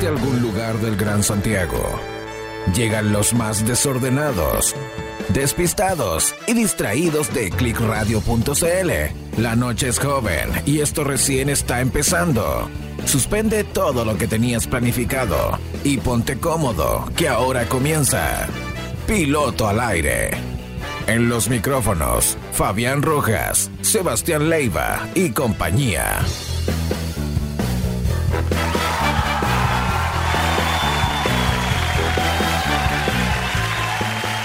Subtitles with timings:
[0.00, 2.00] llegaste algún lugar del Gran Santiago.
[2.74, 4.74] Llegan los más desordenados,
[5.28, 9.40] despistados y distraídos de clickradio.cl.
[9.40, 12.68] La noche es joven y esto recién está empezando.
[13.04, 18.46] Suspende todo lo que tenías planificado y ponte cómodo, que ahora comienza.
[19.06, 20.30] Piloto al aire.
[21.06, 26.20] En los micrófonos, Fabián Rojas, Sebastián Leiva y compañía.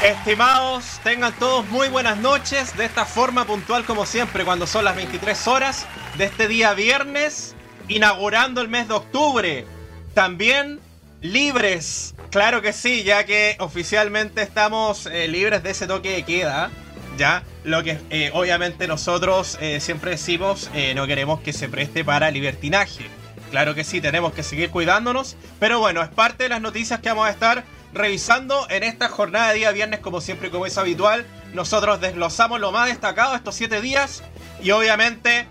[0.06, 2.78] Estimados, tengan todos muy buenas noches.
[2.78, 7.56] De esta forma puntual como siempre, cuando son las 23 horas de este día viernes,
[7.88, 9.66] inaugurando el mes de octubre.
[10.14, 10.80] También
[11.22, 16.70] libres, claro que sí, ya que oficialmente estamos eh, libres de ese toque de queda.
[17.18, 22.30] Ya, lo que eh, obviamente nosotros eh, siempre decimos, no queremos que se preste para
[22.30, 23.10] libertinaje.
[23.50, 27.10] Claro que sí, tenemos que seguir cuidándonos, pero bueno, es parte de las noticias que
[27.10, 27.64] vamos a estar
[27.96, 31.26] revisando en esta jornada de día viernes, como siempre, como es habitual.
[31.54, 34.22] Nosotros desglosamos lo más destacado de estos siete días
[34.62, 35.48] y obviamente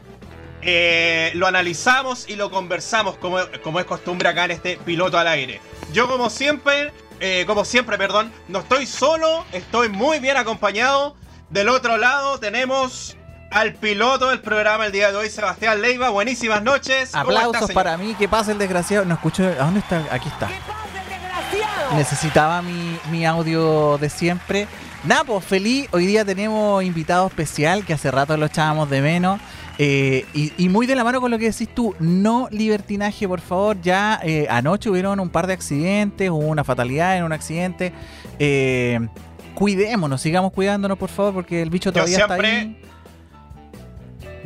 [0.63, 5.27] eh, lo analizamos y lo conversamos como, como, es costumbre acá en este piloto al
[5.27, 5.61] aire.
[5.93, 11.17] Yo como siempre, eh, como siempre, perdón, no estoy solo, estoy muy bien acompañado.
[11.51, 13.17] Del otro lado tenemos
[13.51, 16.11] al piloto del programa el día de hoy, Sebastián Leiva.
[16.11, 17.15] Buenísimas noches.
[17.15, 18.15] Aplausos para mí.
[18.19, 19.05] ¿Qué pasa el desgraciado?
[19.05, 19.45] No escucho.
[19.45, 20.05] ¿A dónde está?
[20.11, 20.51] Aquí está.
[21.97, 24.67] Necesitaba mi, mi audio de siempre.
[25.05, 25.89] Napo, pues, feliz.
[25.91, 29.41] Hoy día tenemos invitado especial que hace rato lo echábamos de menos.
[29.77, 33.81] Eh, y, muy de la mano con lo que decís tú, no libertinaje, por favor.
[33.83, 37.93] Ya eh, anoche hubieron un par de accidentes, hubo una fatalidad en un accidente.
[38.39, 39.01] Eh,
[39.55, 42.81] cuidémonos, sigamos cuidándonos, por favor, porque el bicho todavía está ahí.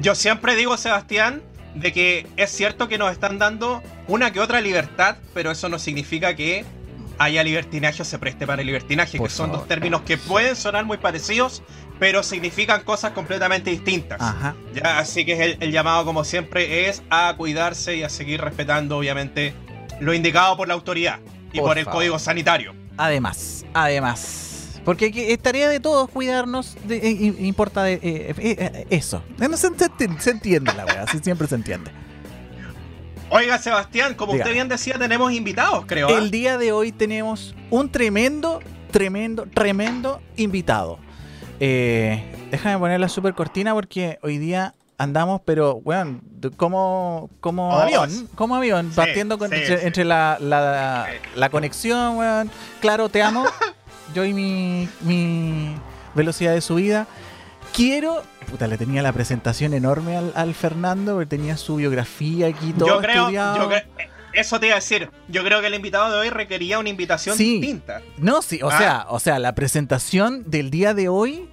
[0.01, 1.43] Yo siempre digo, Sebastián,
[1.75, 5.79] de que es cierto que nos están dando una que otra libertad, pero eso no
[5.79, 6.65] significa que
[7.19, 10.85] haya libertinaje o se preste para el libertinaje, que son dos términos que pueden sonar
[10.85, 11.63] muy parecidos,
[11.99, 14.21] pero significan cosas completamente distintas.
[14.73, 19.55] Ya, así que el, llamado, como siempre, es a cuidarse y a seguir respetando, obviamente,
[20.01, 21.19] lo indicado por la autoridad
[21.53, 22.75] y por, el código sanitario.
[22.97, 24.81] Además, además.
[24.85, 29.23] Porque es tarea de todos cuidarnos, de, eh, importa de, eh, eh, eso.
[29.37, 29.69] No se,
[30.19, 31.91] se, entiende la verdad, siempre se entiende.
[33.31, 36.09] Oiga, Sebastián, como usted bien decía, tenemos invitados, creo.
[36.09, 40.99] El día de hoy tenemos un tremendo, tremendo, tremendo invitado.
[41.61, 46.21] Eh, déjame poner la super cortina porque hoy día andamos, pero, bueno,
[46.57, 52.51] como, como oh, avión, como avión, partiendo entre, la, la, conexión, weón.
[52.81, 53.45] Claro, te amo.
[54.15, 55.75] yo y mi, mi
[56.15, 57.07] velocidad de subida.
[57.75, 62.89] Quiero puta, le tenía la presentación enorme al, Fernando, porque tenía su biografía aquí todo
[62.89, 63.71] yo creo, Yo
[64.33, 65.11] eso te iba a decir.
[65.29, 68.03] Yo creo que el invitado de hoy requería una invitación distinta.
[68.19, 68.79] No, sí, o ah.
[68.79, 71.49] sea, o sea, la presentación del día de hoy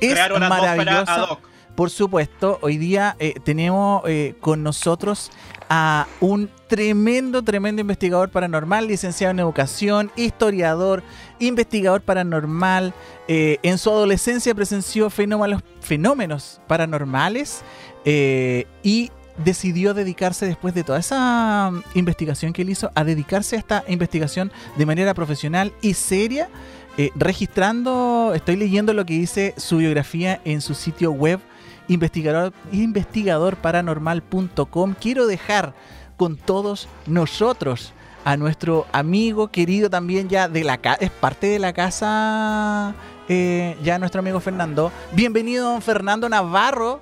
[0.00, 1.38] es maravillosa.
[1.74, 5.30] Por supuesto, hoy día eh, tenemos eh, con nosotros
[5.68, 11.04] a un tremendo, tremendo investigador paranormal, licenciado en educación, historiador,
[11.38, 12.94] investigador paranormal.
[13.26, 17.62] Eh, en su adolescencia presenció fenómenos, paranormales
[18.04, 19.10] eh, y
[19.44, 23.84] decidió dedicarse después de toda esa mm, investigación que él hizo a dedicarse a esta
[23.88, 26.48] investigación de manera profesional y seria,
[26.96, 31.40] eh, registrando, estoy leyendo lo que dice su biografía en su sitio web
[31.88, 34.94] investigador, investigadorparanormal.com.
[35.00, 35.74] Quiero dejar
[36.16, 37.92] con todos nosotros
[38.28, 42.92] a nuestro amigo querido también ya de la casa, es parte de la casa
[43.26, 44.92] eh, ya nuestro amigo Fernando.
[45.12, 47.00] Bienvenido Fernando Navarro.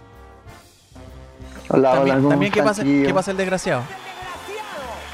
[1.69, 3.83] Hola, también, hola, también ¿qué, pasa, ¿qué pasa el desgraciado?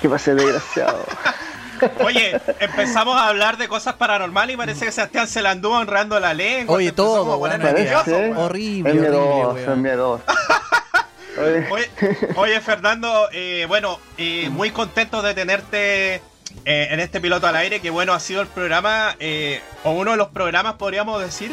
[0.03, 1.03] ¿Qué pasa el desgraciado?
[2.05, 6.21] Oye, empezamos a hablar de cosas paranormales y parece que Sebastián se la anduvo honrando
[6.21, 6.77] la lengua.
[6.77, 7.65] Oye, todo, bueno,
[8.37, 10.19] horrible, horrible.
[12.37, 16.21] Oye, Fernando, eh, bueno, eh, muy contento de tenerte eh,
[16.65, 19.17] en este piloto al aire, que bueno, ha sido el programa,
[19.85, 21.53] o uno de los programas, podríamos decir,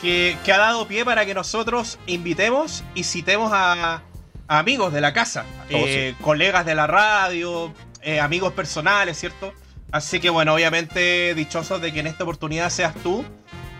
[0.00, 4.02] que, ha dado pie para que nosotros invitemos y citemos a,
[4.48, 7.74] amigos de la casa, oh, colegas de la radio,
[8.20, 9.52] amigos personales, ¿cierto?
[9.90, 13.24] Así que bueno, obviamente dichosos de que en esta oportunidad seas tú.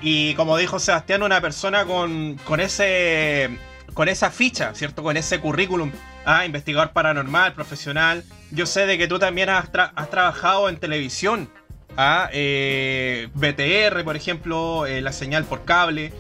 [0.03, 3.51] Y como dijo Sebastián, una persona con, con ese
[3.95, 5.03] con esa ficha, ¿cierto?
[5.03, 5.93] Con ese currículum.
[6.25, 8.25] Ah, investigador paranormal, profesional.
[8.51, 11.49] Yo sé de que tú también has, trabajado en televisión.
[11.97, 16.13] Ah, eh, BTR, por ejemplo, eh, la señal por cable,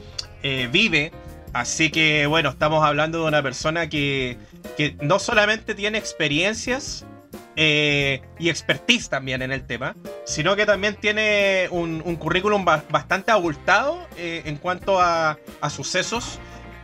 [0.42, 1.12] eh, Vive.
[1.52, 4.36] Así que bueno, estamos hablando de una persona que,
[4.76, 7.06] que no solamente tiene experiencias
[7.58, 9.96] eh, y expertise también en el tema,
[10.26, 15.38] sino que también tiene un, currículum bastante abultado en cuanto a,
[15.70, 16.38] sucesos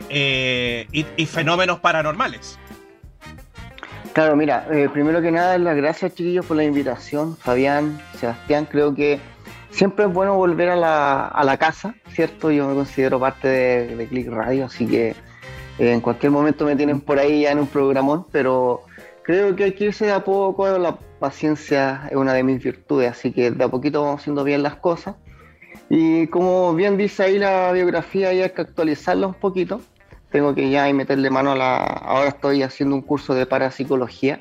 [0.09, 2.59] y, y, fenómenos paranormales.
[4.13, 9.19] Claro, mira, primero que nada, las gracias chiquillos por la invitación, Fabián, Sebastián, creo que
[9.71, 12.51] siempre es bueno volver a la, a la casa, ¿cierto?
[12.51, 15.15] Yo me considero parte de, de Click Radio, así que
[15.79, 18.83] eh, en cualquier momento me tienen por ahí ya en un programón, pero
[19.23, 23.11] creo que hay que irse de a poco, la paciencia es una de mis virtudes,
[23.11, 25.15] así que de a poquito vamos haciendo bien las cosas.
[25.89, 29.81] Y como bien dice ahí la biografía, hay que actualizarla un poquito.
[30.33, 31.77] Tengo que ya meterle mano a la...
[31.77, 34.39] Ahora estoy haciendo un curso de parapsicología.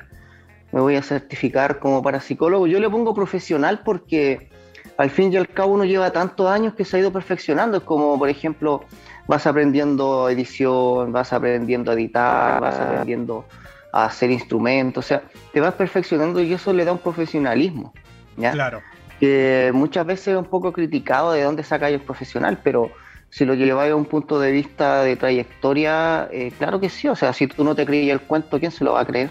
[0.73, 2.67] Me voy a certificar como parapsicólogo.
[2.67, 4.49] Yo le pongo profesional porque
[4.97, 7.77] al fin y al cabo uno lleva tantos años que se ha ido perfeccionando.
[7.77, 8.85] Es como, por ejemplo,
[9.27, 13.45] vas aprendiendo edición, vas aprendiendo a editar, vas aprendiendo
[13.93, 15.23] a hacer instrumentos, o sea,
[15.53, 17.93] te vas perfeccionando y eso le da un profesionalismo.
[18.39, 18.53] ¿ya?
[18.53, 18.81] Claro.
[19.21, 22.91] Que muchas veces es un poco criticado de dónde saca el profesional, pero
[23.33, 27.17] si lo lleváis a un punto de vista de trayectoria, eh, claro que sí, o
[27.17, 29.31] sea, si tú no te crees el cuento, ¿quién se lo va a creer?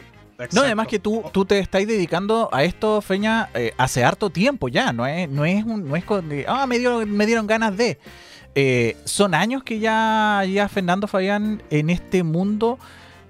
[0.53, 4.69] No, además que tú, tú te estás dedicando a esto, Feña, eh, hace harto tiempo
[4.69, 6.03] ya, no es, no es, un, no es
[6.47, 7.99] ah, me, me dieron ganas de...
[8.55, 12.79] Eh, son años que ya, ya Fernando Fabián en este mundo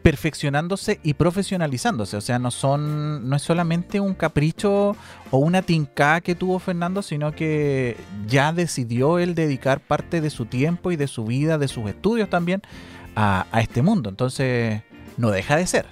[0.04, 2.18] perfeccionándose y profesionalizándose.
[2.18, 4.96] O sea, no son, no es solamente un capricho
[5.32, 10.46] o una tinca que tuvo Fernando, sino que ya decidió él dedicar parte de su
[10.46, 12.62] tiempo y de su vida, de sus estudios también,
[13.16, 14.10] a este mundo.
[14.10, 14.82] Entonces,
[15.18, 15.86] no deja de ser.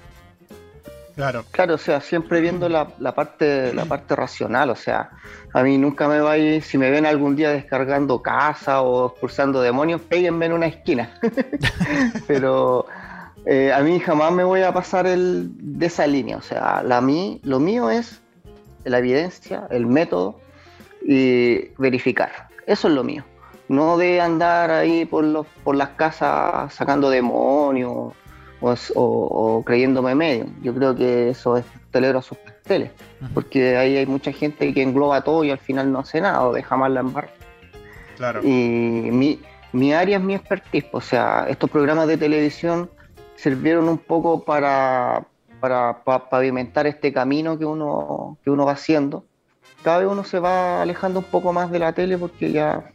[1.20, 1.44] Claro.
[1.52, 5.10] Claro, o sea, siempre viendo la, parte, la parte racional, o sea,
[5.54, 9.08] a mí nunca me va a ir, si me ven algún día descargando casa o
[9.08, 11.20] expulsando demonios, péguenme en una esquina.
[12.28, 12.86] Pero
[13.46, 17.02] eh, a mí jamás me voy a pasar el, de esa línea, o sea, la
[17.02, 18.22] mí, lo mío es
[18.84, 20.40] la evidencia, el método
[21.02, 22.50] y verificar.
[22.66, 23.24] Eso es lo mío.
[23.68, 28.14] No de andar ahí por, los, por las casas sacando demonios
[28.62, 30.46] o, creyéndome medio.
[30.62, 32.92] Yo creo que eso es telero a sus pasteles,
[33.34, 36.54] porque ahí hay mucha gente que engloba todo y al final no hace nada o
[36.54, 37.30] deja mal la embarra.
[38.18, 38.42] Claro.
[38.44, 39.40] Y mi,
[39.72, 42.90] mi área es mi expertise, o sea, estos programas de televisión
[43.42, 45.26] sirvieron un poco para,
[45.60, 49.26] para, pavimentar este camino que uno, que uno va haciendo.
[49.84, 52.92] Cada vez uno se va alejando un poco más de la tele porque ya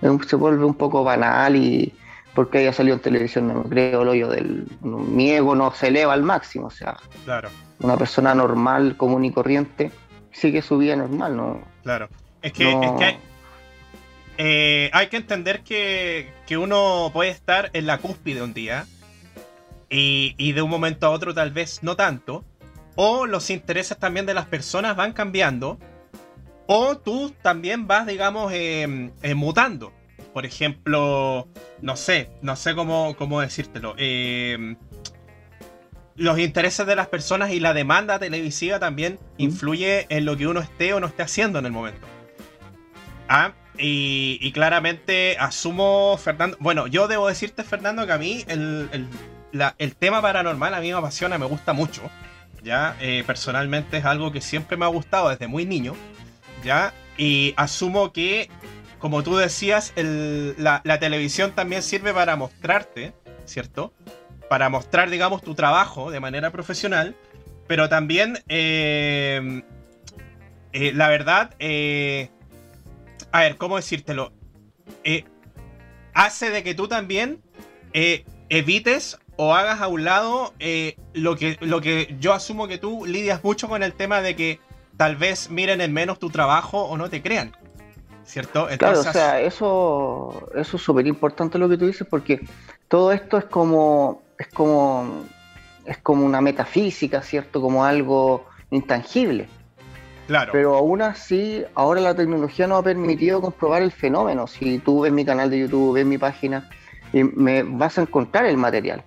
[0.00, 1.94] se vuelve un poco banal y,
[2.34, 4.66] porque haya salido en televisión, no creo el hoyo del.
[4.82, 6.96] Mi ego no se eleva al máximo, o sea.
[7.24, 7.48] Claro.
[7.80, 9.90] Una persona normal, común y corriente,
[10.32, 11.62] sigue su vida normal, ¿no?
[11.82, 12.08] Claro.
[12.42, 13.18] Es que, es que hay,
[14.38, 18.86] eh, hay, que entender que, que, uno puede estar en la cúspide un día
[19.90, 22.44] y, y de un momento a otro tal vez no tanto.
[22.94, 25.78] O los intereses también de las personas van cambiando.
[26.66, 29.92] O tú también vas, digamos, eh, eh, mutando
[30.36, 31.48] por ejemplo,
[31.80, 33.94] no sé, no sé cómo, cómo decírtelo.
[33.96, 34.76] Eh,
[36.14, 40.60] los intereses de las personas y la demanda televisiva también influye en lo que uno
[40.60, 42.06] esté o no esté haciendo en el momento.
[43.30, 46.58] Ah, y, claramente asumo, Fernando.
[46.60, 49.08] Bueno, yo debo decirte, Fernando, que a mí el,
[49.98, 52.02] tema paranormal a mí me apasiona, me gusta mucho.
[52.62, 55.94] Ya, eh, personalmente es algo que siempre me ha gustado desde muy niño.
[56.64, 58.48] Ya, y asumo que
[58.98, 63.12] como tú decías, la, televisión también sirve para mostrarte,
[63.44, 63.92] ¿cierto?
[64.48, 67.14] Para mostrar, digamos, tu trabajo de manera profesional,
[67.66, 69.62] pero también, eh,
[70.72, 72.30] eh, la verdad, eh,
[73.32, 74.32] a ver, ¿cómo decírtelo?
[76.14, 77.40] hace de que tú también
[78.48, 80.52] evites o hagas a un lado
[81.14, 84.60] lo, que, lo que yo asumo que tú lidias mucho con el tema de que
[84.96, 87.52] tal vez miren en menos tu trabajo o no te crean.
[88.26, 88.68] ¿cierto?
[88.78, 92.40] Claro, o sea, eso, eso es súper importante lo que tú dices porque
[92.88, 95.24] todo esto es como, es como,
[95.84, 97.60] es como una metafísica, ¿cierto?
[97.60, 99.48] Como algo intangible.
[100.26, 100.50] Claro.
[100.52, 104.48] Pero aún así, ahora la tecnología nos ha permitido comprobar el fenómeno.
[104.48, 106.68] Si tú ves mi canal de YouTube, ves mi página,
[107.12, 109.04] y me vas a encontrar el material.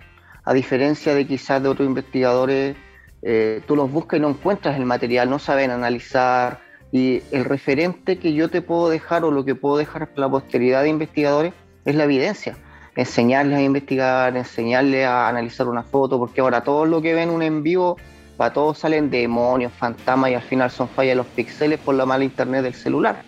[0.50, 2.76] A diferencia de quizás de otros investigadores,
[3.22, 6.60] eh, tú los buscas y no encuentras el material, no saben analizar,
[6.92, 10.30] y el referente que yo te puedo dejar o lo que puedo dejar para la
[10.32, 11.54] posteridad de investigadores
[11.86, 12.58] es la evidencia.
[12.96, 17.44] Enseñarles a investigar, enseñarles a analizar una foto, porque ahora todo lo que ven un
[17.44, 17.98] en vivo,
[18.36, 22.24] para todos salen demonios, fantasmas y al final son fallas los píxeles por la mala
[22.24, 23.22] internet del celular.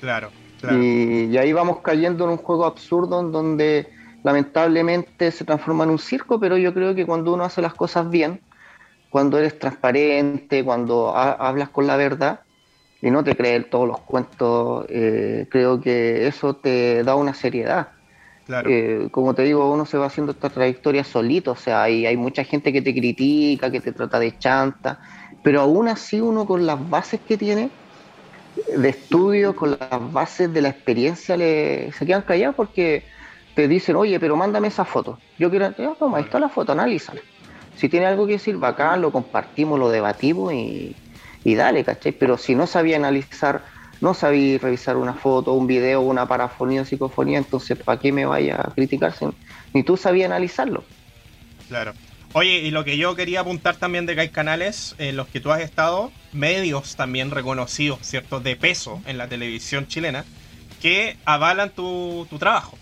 [0.00, 0.30] Claro,
[0.60, 0.80] claro.
[0.80, 3.88] Y, y, ahí vamos cayendo en un juego absurdo en donde
[4.24, 8.10] lamentablemente se transforma en un circo, pero yo creo que cuando uno hace las cosas
[8.10, 8.40] bien,
[9.10, 12.40] cuando eres transparente, cuando hablas con la verdad
[13.00, 17.88] y no te crees todos los cuentos, eh, creo que eso te da una seriedad.
[18.66, 22.16] Eh, como te digo, uno se va haciendo esta trayectoria solito, o sea, hay, hay
[22.16, 25.00] mucha gente que te critica, que te trata de chanta,
[25.42, 27.70] pero aún así uno con las bases que tiene
[28.74, 33.04] de estudio, con las bases de la experiencia, le, se quedan callados porque
[33.54, 35.18] te dicen, oye, pero mándame esa foto.
[35.38, 37.20] Yo quiero, ya, toma, ahí está la foto, analízala.
[37.76, 40.96] Si tiene algo que decir, bacán, lo compartimos, lo debatimos y,
[41.44, 42.12] y dale, ¿cachai?
[42.12, 43.62] Pero si no sabía analizar
[44.00, 48.26] no sabía revisar una foto, un video, una parafonía o psicofonía, entonces ¿para qué me
[48.26, 49.14] vaya a criticar
[49.72, 50.84] ni tú sabías analizarlo?
[51.68, 51.94] Claro.
[52.34, 55.40] Oye, y lo que yo quería apuntar también de que hay canales en los que
[55.40, 58.40] tú has estado, medios también reconocidos, ¿cierto?
[58.40, 60.24] De peso en la televisión chilena,
[60.82, 62.76] que avalan tu, trabajo.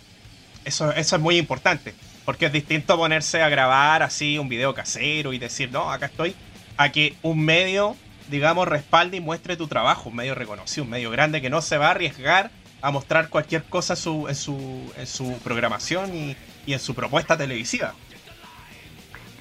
[0.65, 5.33] Eso, eso es muy importante, porque es distinto ponerse a grabar así un video casero
[5.33, 6.35] y decir, no, acá estoy,
[6.77, 7.97] a que un medio
[8.29, 11.79] digamos, respalde y muestre tu trabajo, un medio reconocido, un medio grande que no se
[11.79, 12.51] va a arriesgar
[12.81, 17.37] a mostrar cualquier cosa en su, en su, en su programación y, en su propuesta
[17.37, 17.95] televisiva.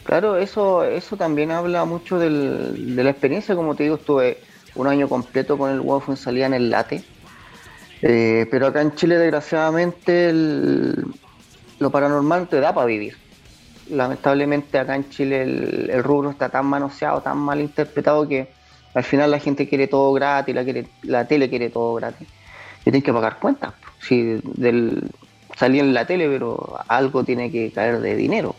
[0.03, 4.39] Claro, eso, eso también habla mucho de la experiencia, como te digo, estuve
[4.75, 7.03] un año completo con el WOF salía en el late,
[8.01, 13.15] eh, pero acá en Chile desgraciadamente lo paranormal te da para vivir.
[13.89, 18.49] Lamentablemente acá en Chile el, rubro está tan manoseado, tan mal interpretado que
[18.93, 22.27] al final la gente quiere todo gratis, la, quiere, la tele quiere todo gratis.
[22.81, 23.73] Y tienen que pagar cuentas.
[23.99, 25.09] Si del,
[25.55, 28.55] salí en la tele, pero algo tiene que caer de dinero.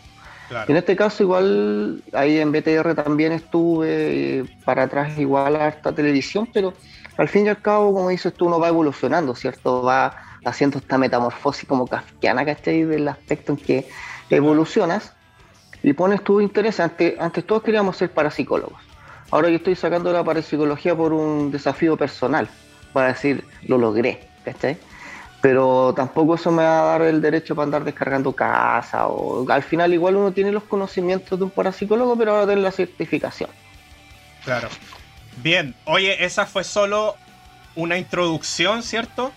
[0.67, 5.93] En este caso igual, ahí en BTR también estuve eh, para atrás igual a esta
[5.93, 6.73] televisión, pero
[7.17, 9.83] al fin y al cabo, como dices tú, uno va evolucionando, ¿cierto?
[9.83, 10.15] Va
[10.45, 12.83] haciendo esta metamorfosis como kafkiana, ¿cachai?
[12.83, 13.87] Del aspecto en que
[14.29, 15.13] evolucionas
[15.83, 16.79] y pones tu interés.
[16.79, 18.81] Antes, antes todos queríamos ser parapsicólogos.
[19.31, 22.47] Ahora yo estoy sacando la parapsicología por un desafío personal,
[22.93, 24.77] para decir, lo logré, ¿cachai?
[25.41, 29.63] Pero tampoco eso me va a dar el derecho para andar descargando casa, o al
[29.63, 33.49] final igual uno tiene los conocimientos de un parapsicólogo, pero ahora tiene la certificación.
[34.45, 34.69] Claro.
[35.37, 37.15] Bien, oye, esa fue solo
[37.75, 39.33] una introducción, ¿cierto?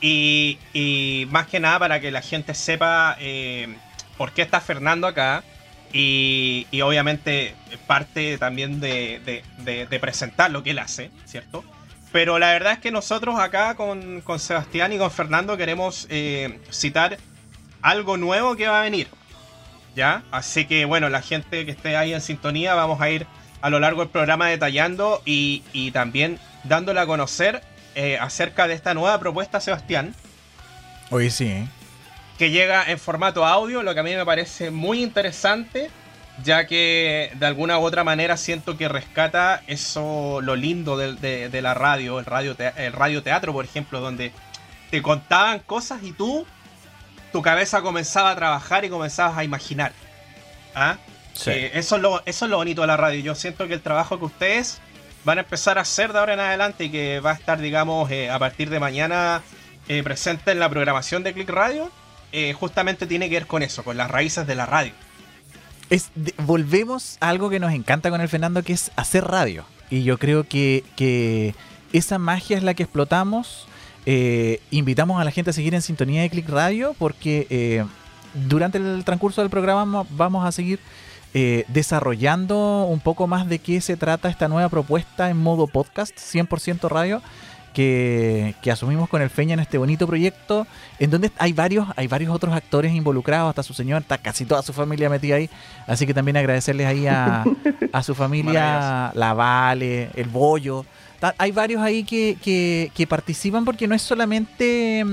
[0.00, 0.58] Y,
[1.30, 3.76] más que nada para que la gente sepa eh,
[4.16, 5.42] por qué está Fernando acá
[5.92, 7.54] y, obviamente
[7.86, 9.42] parte también de,
[10.00, 11.64] presentar lo que él hace, ¿cierto?
[12.12, 17.18] Pero la verdad es que nosotros acá con, Sebastián y con Fernando queremos eh, citar
[17.82, 19.08] algo nuevo que va a venir.
[19.96, 20.22] ¿Ya?
[20.30, 23.26] Así que bueno, la gente que esté ahí en sintonía, vamos a ir
[23.60, 27.62] a lo largo del programa detallando y, también dándole a conocer
[27.94, 30.14] eh, acerca de esta nueva propuesta, Sebastián.
[31.10, 31.68] Hoy sí, ¿eh?
[32.38, 35.90] que llega en formato audio, lo que a mí me parece muy interesante,
[36.44, 41.74] ya que de alguna u otra manera siento que rescata eso, lo lindo de, la
[41.74, 44.32] radio, el radio, el radio teatro, por ejemplo, donde
[44.90, 46.46] te contaban cosas y tú,
[47.32, 49.92] tu cabeza comenzaba a trabajar y comenzabas a imaginar.
[50.76, 50.96] ¿Ah?
[51.46, 53.20] Eh, eso, es lo, eso es lo bonito de la radio.
[53.20, 54.80] Yo siento que el trabajo que ustedes
[55.24, 58.10] van a empezar a hacer de ahora en adelante y que va a estar, digamos,
[58.10, 59.42] eh, a partir de mañana
[59.88, 61.90] eh, presente en la programación de Click Radio,
[62.54, 64.92] justamente tiene que ver con eso, con las raíces de la radio.
[65.88, 69.64] Es, volvemos a algo que nos encanta con el Fernando, que es hacer radio.
[69.88, 71.54] Y yo creo que,
[71.94, 73.66] esa magia es la que explotamos.
[74.70, 77.86] Invitamos a la gente a seguir en sintonía de Click Radio porque
[78.34, 80.80] durante el transcurso del programa vamos a seguir
[81.32, 86.88] desarrollando un poco más de qué se trata esta nueva propuesta en modo podcast, 100%
[86.88, 87.22] radio
[87.78, 90.66] que, asumimos con el Feña en este bonito proyecto,
[90.98, 94.62] en donde hay varios, hay varios otros actores involucrados, hasta su señor, está casi toda
[94.62, 95.48] su familia metida ahí,
[95.86, 97.44] así que también agradecerles ahí a,
[98.02, 100.84] su familia, la Vale, el Bollo,
[101.36, 105.04] hay varios ahí que, participan porque no es solamente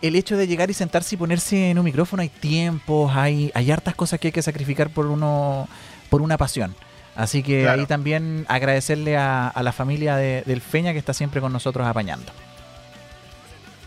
[0.00, 3.70] el, hecho de llegar y sentarse y ponerse en un micrófono, hay tiempos, hay, hay
[3.70, 5.68] hartas cosas que hay que sacrificar por uno,
[6.10, 6.74] por una pasión.
[7.16, 11.52] Así que ahí también agradecerle a, la familia de, del Feña que está siempre con
[11.52, 12.32] nosotros apañando.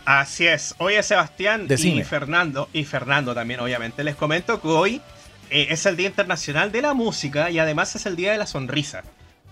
[0.06, 0.74] Así es.
[0.78, 5.02] Oye, Sebastián y Fernando, y Fernando también, obviamente, les comento que hoy
[5.50, 8.46] eh, es el Día Internacional de la Música y además es el Día de la
[8.46, 9.02] Sonrisa.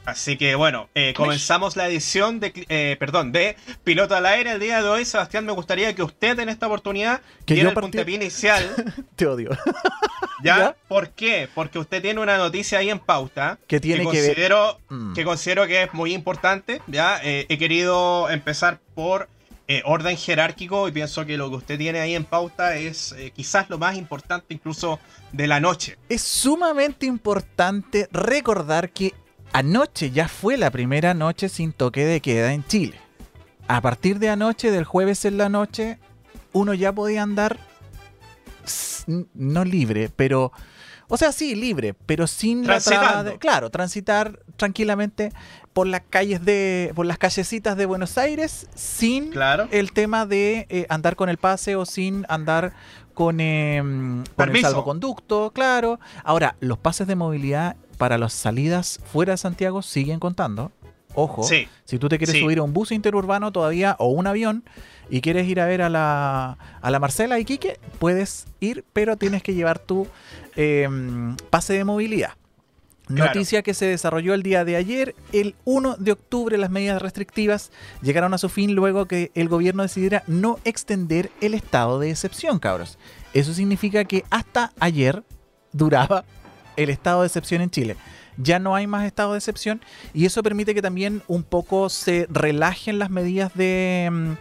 [0.06, 4.60] Así que bueno, eh, comenzamos la edición de, eh, perdón, de Piloto al Aire el
[4.60, 5.04] día de hoy.
[5.04, 8.64] Sebastián, me gustaría que usted en esta oportunidad que diera el puntapié inicial.
[9.16, 9.50] Te odio.
[10.44, 10.76] ¿Ya?
[10.86, 11.48] ¿Por qué?
[11.52, 15.14] Porque usted tiene una noticia ahí en pauta que tiene que, considero, mm.
[15.14, 16.80] que considero que es muy importante.
[16.86, 17.18] ¿Ya?
[17.24, 19.28] Eh, he querido empezar por
[19.66, 23.68] eh, orden jerárquico y pienso que lo que usted tiene ahí en pauta es quizás
[23.68, 25.00] lo más importante incluso
[25.32, 25.98] de la noche.
[26.08, 29.12] Es sumamente importante recordar que
[29.52, 32.98] anoche ya fue la primera noche sin toque de queda en Chile.
[33.68, 35.98] A partir de anoche, del jueves en la noche,
[36.52, 37.58] uno ya podía andar
[39.34, 40.52] no libre, pero
[41.08, 45.32] o sea, sí, libre, pero sin la traba de, claro, transitar tranquilamente
[45.72, 49.30] por las calles de por las callecitas de Buenos Aires sin
[49.70, 52.72] el tema de eh, andar con el pase o sin andar
[53.14, 56.00] con, em, con el salvoconducto, claro.
[56.24, 60.72] Ahora, los pases de movilidad para las salidas fuera de Santiago siguen contando.
[61.14, 64.64] Ojo, si tú te quieres subir a un bus interurbano todavía o un avión
[65.08, 69.16] y quieres ir a ver a la, a la Marcela y Quique, puedes ir, pero
[69.16, 70.06] tienes que llevar tu
[70.56, 72.32] em, pase de movilidad.
[73.08, 77.70] Noticia que se desarrolló el día de ayer, el 1 de octubre las medidas restrictivas
[78.02, 82.58] llegaron a su fin luego que el gobierno decidiera no extender el estado de excepción,
[82.58, 82.98] cabros.
[83.32, 85.22] Eso significa que hasta ayer
[85.72, 86.24] duraba
[86.76, 87.96] el estado de excepción en Chile.
[88.38, 89.80] Ya no hay más estado de excepción
[90.12, 94.32] y eso permite que también un poco se relajen las medidas de mm,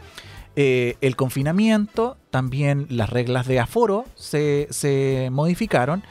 [0.58, 6.04] eh, el confinamiento, también las reglas de aforo se, modificaron,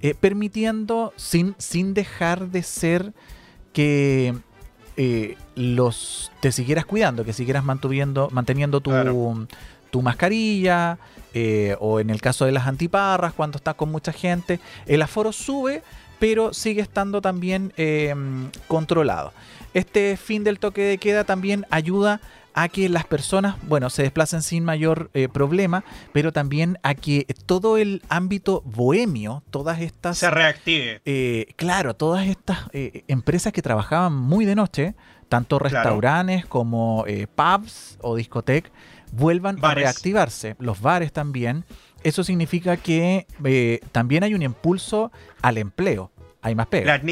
[0.00, 3.12] eh, permitiendo sin, sin dejar de ser
[3.72, 4.34] que
[4.96, 8.90] eh, los te siguieras cuidando, que siguieras manteniendo, manteniendo tu,
[9.90, 10.98] tu mascarilla,
[11.78, 15.82] o en el caso de las antiparras, cuando estás con mucha gente, el aforo sube,
[16.20, 19.32] pero sigue estando también em, controlado.
[19.74, 22.20] Este fin del toque de queda también ayuda
[22.52, 27.26] a que las personas, bueno, se desplacen sin mayor eh, problema, pero también a que
[27.46, 30.18] todo el ámbito bohemio, todas estas...
[30.18, 31.00] Se reactive.
[31.04, 34.94] Eh, claro, todas estas eh, empresas que trabajaban muy de noche,
[35.28, 37.04] tanto restaurantes como
[37.36, 38.72] pubs o discotecas,
[39.12, 40.56] vuelvan a reactivarse.
[40.58, 41.64] Los bares también
[42.02, 45.12] eso significa que eh, también hay un impulso
[45.42, 46.10] al empleo.
[46.42, 46.98] Hay más pega.
[46.98, 47.02] Las,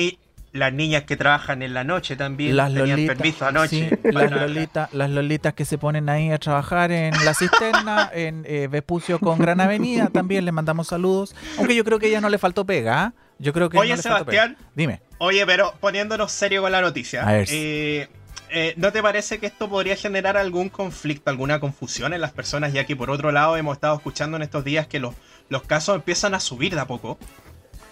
[0.52, 3.98] las niñas que trabajan en la noche también las tenían permiso anoche.
[4.04, 8.68] las, lolitas, las lolitas que se ponen ahí a trabajar en la cisterna, en eh,
[8.68, 11.34] Vespucio con Gran Avenida, también le mandamos saludos.
[11.58, 13.04] Aunque yo creo que ya no le faltó pega.
[13.04, 13.12] ¿ah?
[13.38, 15.00] Yo creo que Oye, Sebastián, dime.
[15.18, 17.24] Oye, pero poniéndonos serio con la noticia.
[17.28, 18.08] Eh,
[18.50, 22.72] eh, ¿no te parece que esto podría generar algún conflicto, alguna confusión en las personas?
[22.72, 25.14] Ya que por otro lado hemos estado escuchando en estos días que los,
[25.48, 27.18] los casos empiezan a subir de a poco.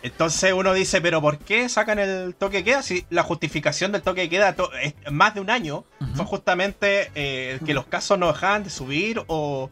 [0.03, 2.83] Entonces uno dice, pero ¿por qué sacan el toque de queda?
[2.83, 7.59] Si la justificación del toque de queda es más de un año fue justamente eh,
[7.65, 9.71] que los casos no dejaban de subir o,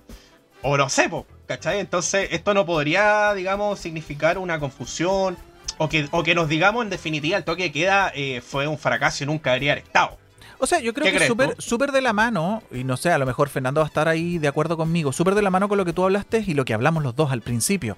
[0.63, 1.09] o no sé,
[1.47, 1.79] ¿cachai?
[1.79, 5.37] Entonces esto no podría, digamos, significar una confusión
[5.79, 8.79] o que, o que nos digamos en definitiva el toque de queda eh, fue un
[8.79, 10.19] fracaso y nunca debería haber estado.
[10.59, 13.27] O sea, yo creo que súper súper de la mano, y no sé, a lo
[13.27, 15.85] mejor Fernando va a estar ahí de acuerdo conmigo, súper de la mano con lo
[15.85, 17.97] que tú hablaste y lo que hablamos los dos al principio,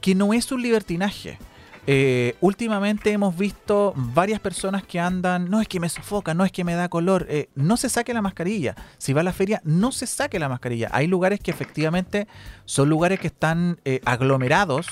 [0.00, 1.38] que no es un libertinaje.
[1.86, 6.52] Eh, últimamente hemos visto varias personas que andan, no es que me sofoca, no es
[6.52, 8.74] que me da color, eh, no se saque la mascarilla.
[8.96, 10.88] Si va a la feria, no se saque la mascarilla.
[10.92, 12.26] Hay lugares que efectivamente
[12.64, 14.86] son lugares que están eh, aglomerados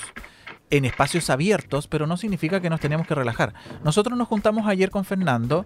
[0.69, 3.53] en espacios abiertos, pero no significa que nos tenemos que relajar.
[3.83, 5.65] Nosotros nos juntamos ayer con Fernando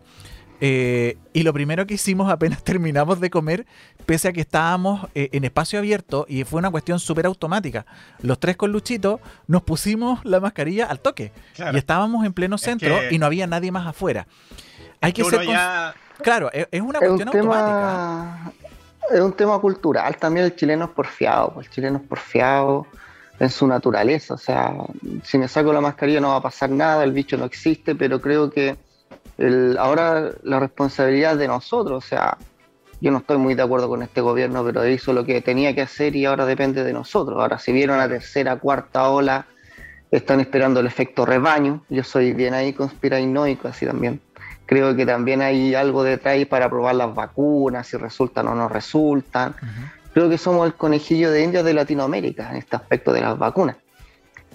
[0.60, 3.66] eh, y lo primero que hicimos apenas terminamos de comer,
[4.06, 7.86] pese a que estábamos eh, en espacio abierto y fue una cuestión súper automática.
[8.22, 12.98] Los tres con Luchito nos pusimos la mascarilla al toque y estábamos en pleno centro
[13.12, 14.28] y no había nadie más afuera.
[15.02, 15.42] Hay que ser.
[16.24, 18.52] Claro, es, una cuestión automática.
[19.12, 20.48] Es un tema cultural también.
[20.48, 22.88] El chileno es porfiado, pues, el chileno es porfiado
[23.40, 24.34] en su naturaleza.
[24.34, 24.74] O sea,
[25.24, 28.20] si me saco la mascarilla no va a pasar nada, el bicho no existe, pero
[28.20, 28.76] creo que
[29.78, 32.38] ahora la responsabilidad de nosotros, o sea,
[33.00, 35.82] yo no estoy muy de acuerdo con este gobierno, pero hizo lo que tenía que
[35.82, 37.40] hacer y ahora depende de nosotros.
[37.40, 39.46] Ahora, si vieron la tercera, cuarta ola,
[40.10, 41.84] están esperando el efecto rebaño.
[41.90, 44.20] Yo soy bien ahí conspiranoico, así también.
[44.66, 49.56] Creo que también hay algo detrás para probar las vacunas, si resultan o no resultan.
[50.14, 53.78] Creo que somos el conejillo de India de Latinoamérica en este aspecto de las vacunas.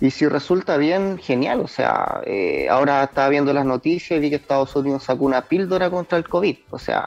[0.03, 1.61] Y si resulta bien, genial.
[1.61, 5.43] O sea, eh, ahora estaba viendo las noticias y vi que Estados Unidos sacó una
[5.43, 6.57] píldora contra el COVID.
[6.71, 7.07] O sea,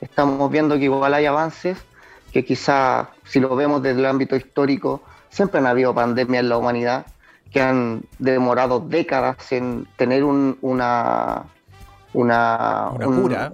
[0.00, 1.78] estamos viendo que igual hay avances
[2.32, 6.58] que quizá, si lo vemos desde el ámbito histórico, siempre han habido pandemias en la
[6.58, 7.06] humanidad
[7.52, 11.44] que han demorado décadas en tener un, una,
[12.14, 13.52] una, cura.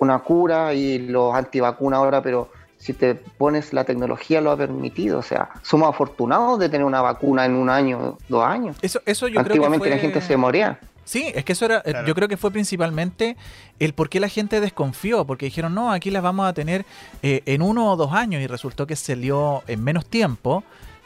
[0.00, 2.50] una cura y los antivacunas ahora, pero
[2.84, 5.18] si te pones la tecnología lo ha permitido.
[5.18, 8.76] O sea, somos afortunados de tener una vacuna en un año, dos años.
[8.82, 10.78] Eso, eso yo Antiguamente creo que la gente se moría.
[11.06, 13.38] Sí, es que eso era, eh, yo creo que fue principalmente
[13.78, 16.84] el por qué la gente desconfió, porque dijeron, no, aquí las vamos a tener
[17.22, 20.62] eh, en uno o dos años y resultó que se lió en menos tiempo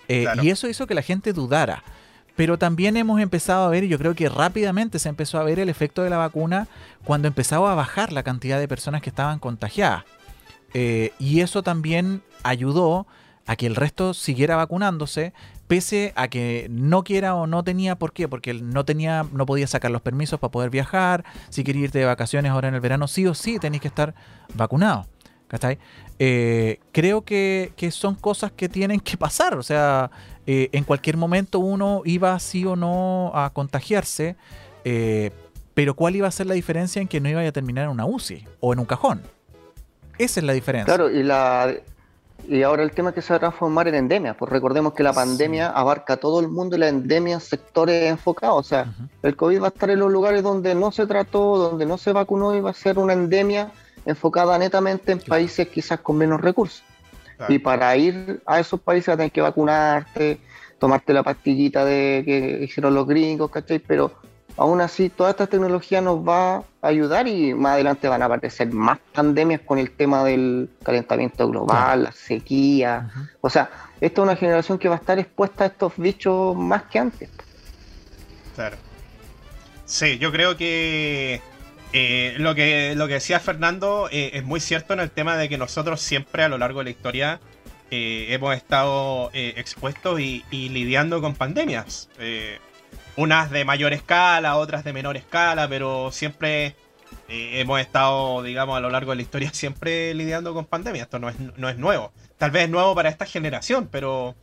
[0.08, 1.84] eh, y eso hizo que la gente dudara.
[2.34, 5.60] Pero también hemos empezado a ver, y yo creo que rápidamente se empezó a ver
[5.60, 6.66] el efecto de la vacuna
[7.04, 10.04] cuando empezaba a bajar la cantidad de personas que estaban contagiadas.
[10.74, 13.06] Y eso también ayudó
[13.48, 15.32] a que el resto siguiera vacunándose,
[15.68, 19.66] pese a que no quiera o no tenía por qué, porque no tenía, no podía
[19.66, 23.08] sacar los permisos para poder viajar, si quería irte de vacaciones ahora en el verano,
[23.08, 24.14] sí o sí tenéis que estar
[24.54, 25.06] vacunado.
[25.46, 25.78] ¿Cachai?
[26.18, 29.56] Eh, creo que, son cosas que tienen que pasar.
[29.56, 30.10] O sea,
[30.46, 34.36] eh, en cualquier momento uno iba sí o no a contagiarse,
[34.84, 35.30] eh,
[35.72, 38.04] pero ¿cuál iba a ser la diferencia en que no iba a terminar en una
[38.04, 39.22] UCI o en un cajón?
[40.18, 40.92] Esa es la diferencia.
[40.92, 41.72] Claro, y la,
[42.46, 45.02] y ahora el tema es que se va a transformar en endemia, pues recordemos que
[45.02, 48.58] la pandemia abarca a todo el mundo y la endemia en sectores enfocados.
[48.58, 51.84] O sea, el COVID va a estar en los lugares donde no se trató, donde
[51.84, 53.70] no se vacunó y va a ser una endemia
[54.06, 56.82] enfocada netamente en países quizás con menos recursos.
[57.48, 60.40] Y para ir a esos países tener que vacunarte,
[60.78, 63.78] tomarte la pastillita de que hicieron los gringos, ¿cachai?
[63.78, 64.12] Pero
[64.58, 68.72] aún así toda esta tecnología nos va a ayudar y más adelante van a aparecer
[68.72, 73.08] más pandemias con el tema del calentamiento global, la sequía.
[73.40, 76.82] O sea, esta es una generación que va a estar expuesta a estos bichos más
[76.84, 77.30] que antes.
[78.56, 78.76] Claro.
[79.84, 81.40] Sí, yo creo que
[81.92, 85.48] eh, lo que lo que decía Fernando eh, es muy cierto en el tema de
[85.48, 87.40] que nosotros siempre a lo largo de la historia
[87.90, 92.10] eh, hemos estado expuestos y, y, lidiando con pandemias
[93.18, 96.76] unas de mayor escala, otras de menor escala, pero siempre
[97.28, 101.02] eh, hemos estado, digamos, a lo largo de la historia siempre lidiando con pandemia.
[101.02, 102.12] Esto no es, no es nuevo.
[102.38, 104.36] Tal vez es nuevo para esta generación, pero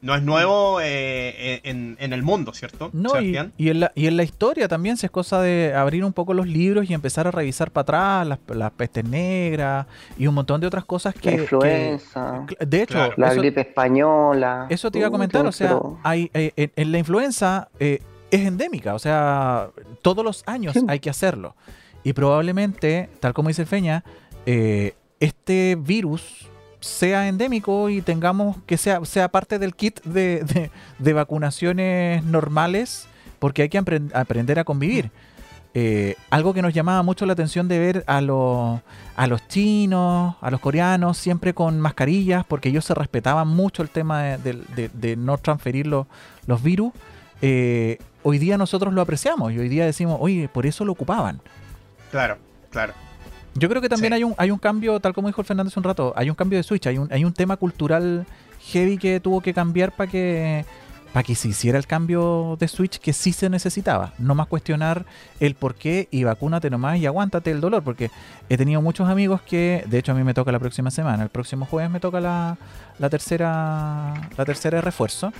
[0.00, 2.90] no es nuevo eh, en, el mundo, ¿cierto?
[2.92, 6.12] No, y, en la, y en la historia también si es cosa de abrir un
[6.12, 9.86] poco los libros y empezar a revisar para atrás las, pestes negras
[10.18, 11.30] y un montón de otras cosas que...
[11.30, 12.46] La influenza.
[12.58, 13.12] de hecho...
[13.16, 14.66] La gripe española.
[14.68, 17.68] Eso te iba a comentar, o sea, hay, eh, en, la influenza
[18.30, 19.70] es endémica, o sea,
[20.02, 21.54] todos los años hay que hacerlo.
[22.02, 24.04] Y probablemente, tal como dice Feña,
[24.46, 26.48] eh, este virus
[26.80, 30.70] sea endémico y tengamos que sea, sea parte del kit de,
[31.14, 33.08] vacunaciones normales,
[33.38, 35.10] porque hay que aprender a convivir.
[35.78, 38.80] Eh, algo que nos llamaba mucho la atención de ver a, los,
[39.14, 43.90] a los chinos, a los coreanos, siempre con mascarillas, porque ellos se respetaban mucho el
[43.90, 46.06] tema de, no transferir los,
[46.46, 46.92] los virus.
[47.42, 51.40] Eh, hoy día nosotros lo apreciamos y hoy día decimos, oye, por eso lo ocupaban.
[52.10, 52.38] Claro,
[52.70, 52.92] claro.
[53.54, 55.84] Yo creo que también hay, un, hay un cambio, tal como dijo el Fernández un
[55.84, 58.26] rato, hay un cambio de switch, hay un, hay un tema cultural
[58.70, 60.64] heavy que tuvo que cambiar para que
[61.16, 64.12] para que se hiciera el cambio de switch que sí se necesitaba.
[64.18, 65.06] No más cuestionar
[65.40, 68.10] el por qué y vacúnate nomás y aguántate el dolor, porque
[68.50, 71.30] he tenido muchos amigos que, de hecho a mí me toca la próxima semana, el
[71.30, 72.58] próximo jueves me toca la,
[72.98, 75.32] la tercera la tercera refuerzo.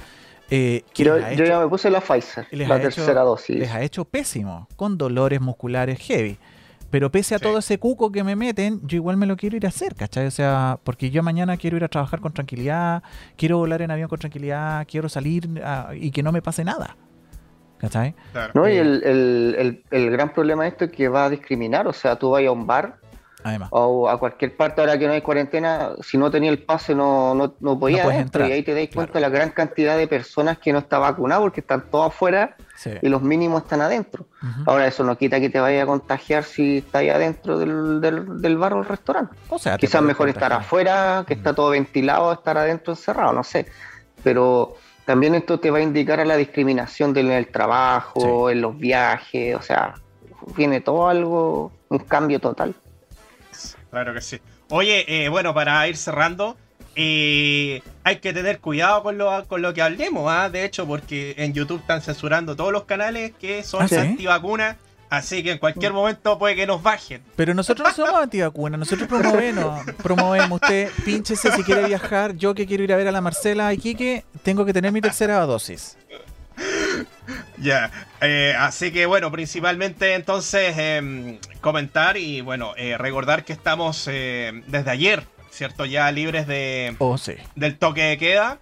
[0.51, 3.57] Eh, yo, ya me puse la Pfizer, la tercera dosis.
[3.57, 6.39] Les ha hecho pésimo, con dolores musculares heavy.
[6.91, 9.67] Pero pese a todo ese cuco que me meten, yo igual me lo quiero ir
[9.67, 10.27] a hacer, ¿cachai?
[10.27, 13.03] O sea, porque yo mañana quiero ir a trabajar con tranquilidad,
[13.37, 16.97] quiero volar en avión con tranquilidad, quiero salir ah, y que no me pase nada.
[17.79, 18.15] ¿Cachai?
[18.55, 21.87] No, y eh, el, el, el, gran problema de esto es que va a discriminar.
[21.87, 22.99] O sea, tú vas a un bar
[23.71, 27.35] o a cualquier parte ahora que no hay cuarentena, si no tenía el pase no,
[27.35, 28.49] no, no podías entrar.
[28.49, 31.43] Y ahí te dais cuenta de la gran cantidad de personas que no están vacunadas
[31.43, 32.57] porque están todos afuera
[33.03, 34.27] y los mínimos están adentro.
[34.67, 38.57] Ahora eso no quita que te vaya a contagiar si estás ahí adentro del, del,
[38.59, 39.37] bar o el restaurante.
[39.49, 43.67] O sea, Quizás mejor estar afuera, que está todo ventilado, estar adentro encerrado, no sé.
[44.23, 48.61] Pero también esto te va a indicar a la discriminación del, en el trabajo, en
[48.61, 49.95] los viajes, o sea,
[50.57, 52.75] viene todo algo, un cambio total.
[53.91, 54.41] Claro que sí.
[54.71, 56.57] Oye, eh, bueno, para ir cerrando,
[56.97, 60.49] eh, hay que tener cuidado con lo, con lo que hablemos, ¿ah?
[60.49, 64.77] de hecho, porque en YouTube están censurando todos los canales que son ¿Ah, antivacunas.
[65.09, 67.23] Así que en cualquier momento puede que nos bajen.
[67.37, 70.61] Pero nosotros no somos antivacunas, nosotros promovemos, promovemos.
[70.61, 72.35] Usted pínchese si quiere viajar.
[72.35, 75.01] Yo que quiero ir a ver a la Marcela y Quique, tengo que tener mi
[75.01, 75.97] tercera dosis.
[77.59, 84.09] Ya, eh, así que bueno, principalmente entonces em, comentar y bueno, eh, recordar que estamos
[84.11, 85.85] eh, desde ayer, ¿cierto?
[85.85, 87.35] Ya libres de oh, sí.
[87.55, 88.59] del toque de queda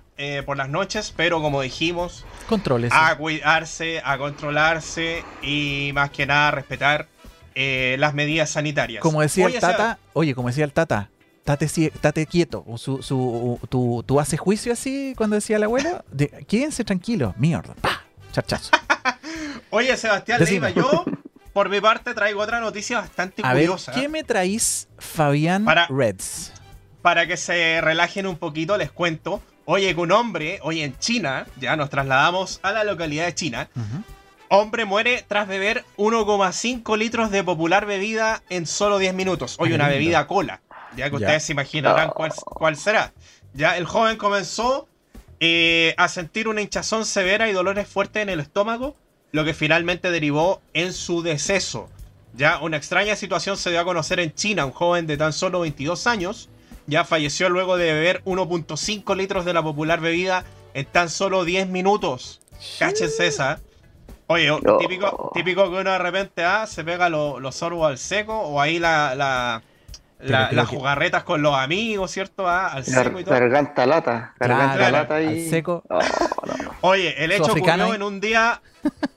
[0.46, 2.92] por las noches, pero como dijimos, controles.
[2.94, 7.08] A cuidarse, a controlarse y más que nada respetar
[7.56, 9.02] las medidas sanitarias.
[9.02, 11.10] Como decía el Tata, oye, como decía el Tata,
[11.44, 12.64] Tate, quieto.
[12.76, 16.02] Su, su, tú, tú haces juicio así cuando decía el abuelo.
[16.10, 17.36] De, quédense tranquilos.
[17.36, 17.74] Mierda.
[17.80, 17.93] ¡Pah!
[18.34, 18.70] Chachazo.
[19.70, 21.04] Oye, Sebastián Leiva, yo
[21.52, 23.92] por mi parte traigo otra noticia bastante curiosa.
[23.92, 26.52] ¿Qué me traís, Fabián para, Reds?
[27.00, 29.40] Para que se relajen un poquito, les cuento.
[29.66, 33.68] Oye, que un hombre, hoy en China, ya nos trasladamos a la localidad de China.
[34.48, 39.56] Hombre muere tras beber 1,5 litros de popular bebida en solo 10 minutos.
[39.58, 40.60] Hoy una bebida cola.
[40.96, 43.12] Ya que ustedes se imaginarán cuál, cuál será.
[43.52, 44.88] Ya el joven comenzó
[45.40, 48.96] eh, a sentir una hinchazón severa y dolores fuertes en el estómago,
[49.32, 51.88] lo que finalmente derivó en su deceso.
[52.34, 54.64] Ya una extraña situación se dio a conocer en China.
[54.66, 56.48] Un joven de tan solo 22 años
[56.86, 60.44] ya falleció luego de beber 1.5 litros de la popular bebida
[60.74, 62.40] en tan solo 10 minutos.
[62.78, 63.60] Cáchense esa.
[64.26, 68.60] Oye, típico, típico que uno de repente ah, se pega los sorbos al seco o
[68.60, 69.62] ahí la
[70.28, 72.48] las jugarretas con los amigos, ¿cierto?
[72.48, 73.34] Ah, al seco y todo.
[73.34, 75.26] Garganta lata, garganta lata y...
[75.26, 75.84] Al seco.
[76.80, 78.60] Oye, el hecho ocurrió en un día.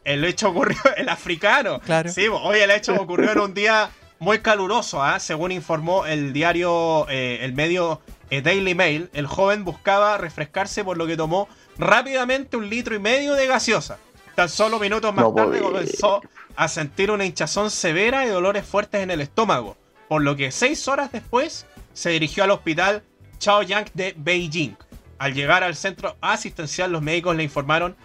[0.04, 0.78] El hecho ocurrió.
[0.98, 1.80] El africano.
[1.82, 2.10] Claro.
[2.10, 3.89] Sí, oye, el hecho ocurrió en un día
[4.20, 5.20] muy caluroso, ¿ah?
[5.20, 10.98] Según informó el diario, eh, el medio eh, Daily Mail, el joven buscaba refrescarse por
[10.98, 13.98] lo que tomó rápidamente un litro y medio de gaseosa.
[14.36, 16.22] Tan solo minutos más tarde comenzó
[16.56, 20.88] a sentir una hinchazón severa y dolores fuertes en el estómago por lo que seis
[20.88, 23.04] horas después se dirigió al hospital
[23.39, 24.76] Chaoyang de Beijing.
[25.20, 27.96] Al llegar al centro asistencial, los médicos le informaron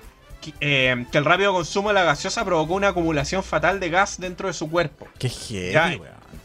[0.40, 4.48] que, eh, el rápido consumo de la gaseosa provocó una acumulación fatal de gas dentro
[4.48, 5.06] de su cuerpo.
[5.18, 6.00] ¡Qué heavy,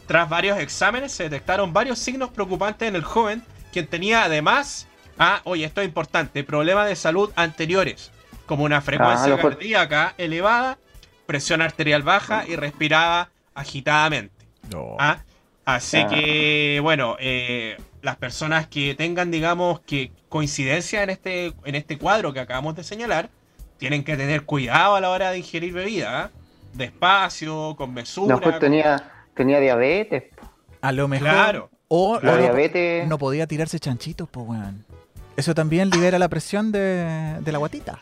[0.06, 3.42] Tras varios exámenes se detectaron varios signos preocupantes en el joven,
[3.72, 4.86] quien tenía además,
[5.18, 8.10] ah, oye, esto es importante, problemas de salud anteriores,
[8.46, 10.78] como una frecuencia ah, cardíaca elevada,
[11.26, 14.46] presión arterial baja y respiraba agitadamente.
[14.70, 14.96] No.
[14.98, 15.22] ¿Ah?
[15.68, 21.98] Así que, bueno, eh, las personas que tengan, digamos, que coincidencia en este, en este
[21.98, 23.28] cuadro que acabamos de señalar,
[23.76, 26.22] tienen que tener cuidado a la hora de ingerir bebida.
[26.24, 26.30] ¿ah?
[26.72, 28.36] Despacio, con mesura.
[28.36, 30.24] No, pues tenía, tenía diabetes.
[30.80, 31.28] A lo mejor.
[31.28, 31.70] Claro.
[31.88, 33.06] O, la diabetes...
[33.06, 34.86] no, podía tirarse chanchitos, pues, weón.
[35.36, 37.98] Eso también libera la presión de, la guatita.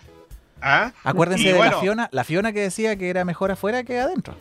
[0.63, 0.93] ¿Ah?
[1.03, 4.37] Acuérdense de la Fiona, la Fiona que decía que era mejor afuera que adentro.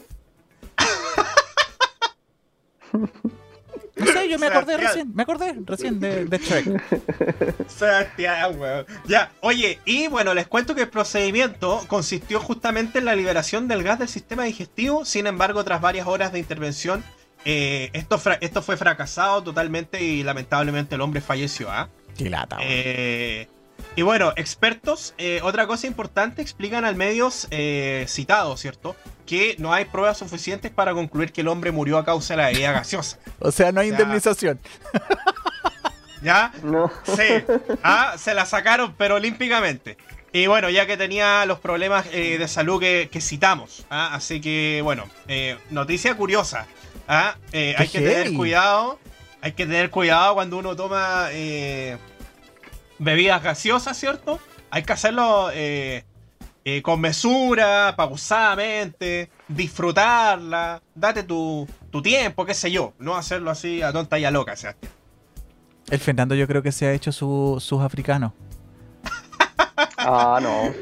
[3.98, 7.70] No sé, yo me acordé recién, me acordé recién de, de Shrek.
[7.70, 8.86] Sebastián, weón.
[9.06, 13.84] Ya, oye, y bueno, les cuento que el procedimiento consistió justamente en la liberación del
[13.84, 17.04] gas del sistema digestivo, sin embargo, tras varias horas de intervención,
[17.46, 21.90] eh, esto, esto fue fracasado totalmente y lamentablemente el hombre falleció, ¿ah?
[22.18, 23.48] Qué lata, eh,
[23.98, 28.94] y bueno, expertos, eh, otra cosa importante, explican al medios eh, citados, ¿cierto?
[29.26, 32.48] Que no hay pruebas suficientes para concluir que el hombre murió a causa de la
[32.48, 33.20] bebida gaseosa.
[33.40, 34.60] o sea, no hay indemnización.
[36.22, 36.52] ¿Ya?
[36.62, 36.92] No.
[37.04, 37.44] Sí.
[37.84, 39.96] Ah, se la sacaron, pero olímpicamente.
[40.34, 43.86] Y bueno, ya que tenía los problemas eh, de salud que, citamos.
[43.90, 44.14] ¿ah?
[44.14, 45.06] Así que, bueno,
[45.70, 46.66] noticia curiosa.
[47.08, 47.36] ¿ah?
[47.54, 49.00] hay que tener cuidado.
[49.42, 51.30] Hay que tener cuidado cuando uno toma
[53.00, 54.40] bebidas gaseosas, ¿cierto?
[54.70, 56.04] Hay que hacerlo eh,
[56.64, 61.68] eh, con mesura, pausadamente, disfrutarla, date tu,
[62.04, 64.92] tiempo, qué sé yo, no hacerlo así a tonta y a loca, Sebastián.
[65.90, 68.34] El Fernando yo creo que se ha hecho sus africanos.
[69.98, 70.74] ah, no.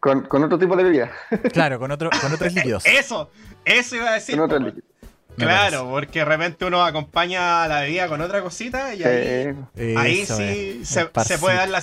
[0.00, 1.10] Con, otro tipo de bebida.
[1.52, 2.84] Claro, con, otro, con otros líquidos.
[2.86, 3.30] Eso,
[3.64, 4.36] eso iba a decir.
[4.36, 4.95] Con otros líquidos.
[5.36, 11.06] Claro, porque de repente uno acompaña la bebida con otra cosita y ahí, sí se,
[11.38, 11.82] puede dar la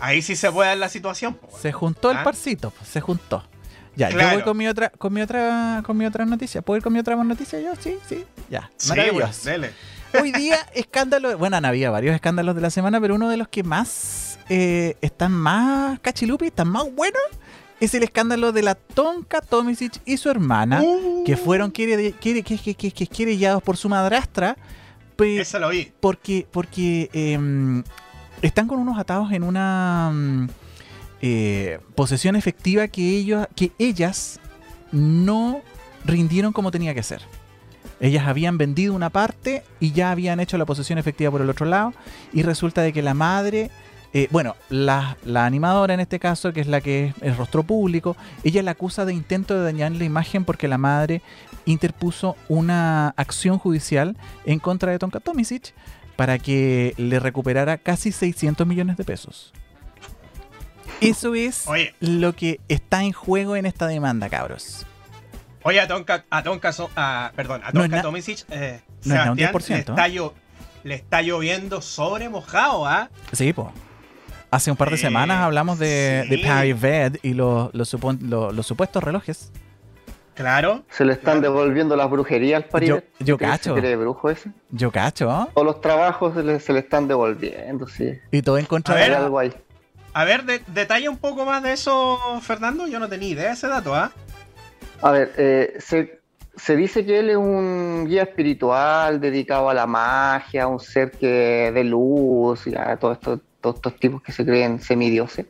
[0.00, 1.38] ahí sí se puede dar la situación.
[1.60, 2.24] Se juntó el ¿Ah?
[2.24, 3.44] parcito, se juntó.
[3.94, 6.62] Ya, yo voy con mi otra, con mi otra, con mi otra noticia.
[6.62, 7.74] ¿Puedo ir con mi otra noticia yo?
[7.78, 8.24] Sí, sí.
[8.48, 8.70] Ya.
[8.88, 9.50] Maravilloso.
[10.20, 11.36] Hoy día, escándalo.
[11.36, 15.32] Bueno, había varios escándalos de la semana, pero uno de los que más eh, están
[15.32, 17.22] más cachilupi, están más buenos,
[17.84, 21.24] es el escándalo de la Tonka Tomisic y su hermana, uh.
[21.24, 21.72] que fueron
[23.10, 24.56] querellados por su madrastra.
[25.18, 25.90] Esa lo vi.
[25.98, 27.82] Porque, porque em,
[28.40, 30.48] están con unos atados en una mm,
[31.22, 34.38] eh, posesión efectiva que, ellos, que ellas
[34.92, 35.60] no
[36.04, 37.22] rindieron como tenía que ser.
[37.98, 41.66] Ellas habían vendido una parte y ya habían hecho la posesión efectiva por el otro
[41.66, 41.94] lado.
[42.32, 43.72] Y resulta de que la madre
[44.14, 48.16] eh, bueno, la, animadora en este caso, que es la que es el rostro público,
[48.44, 51.22] ella la acusa de intento de dañar la imagen porque la madre
[51.64, 55.72] interpuso una acción judicial en contra de Tonka Tomisic
[56.16, 59.52] para que le recuperara casi 600 millones de pesos.
[61.00, 61.64] Eso es
[62.00, 64.86] lo que está en juego en esta demanda, cabros.
[65.62, 70.06] Oye, a Tonka, a Tonka, perdón, a Tonka Tomisic, eh, no Sebastián, le, está
[70.84, 73.08] le está lloviendo sobre mojado, ¿ah?
[73.32, 73.68] Sí, pues.
[74.52, 79.50] Hace un par de semanas hablamos de, de Parry Ved y los, los, supuestos relojes.
[80.34, 80.84] Claro.
[80.90, 83.74] Se le están devolviendo las brujerías al Parry Yo, yo cacho.
[83.74, 84.50] brujo ese?
[84.70, 85.48] Yo cacho.
[85.54, 88.12] Todos los trabajos se le, se le están devolviendo, sí.
[88.30, 89.54] Y todo en contra de algo ahí.
[90.12, 92.86] A ver, detalla un poco más de eso, Fernando.
[92.86, 94.12] Yo no tenía idea de ese dato, ¿ah?
[95.00, 96.20] A ver, eh, se,
[96.56, 101.72] se dice que él es un guía espiritual dedicado a la magia, un ser que
[101.72, 105.46] de luz, y a todos estos, todos estos tipos que se creen semidioses.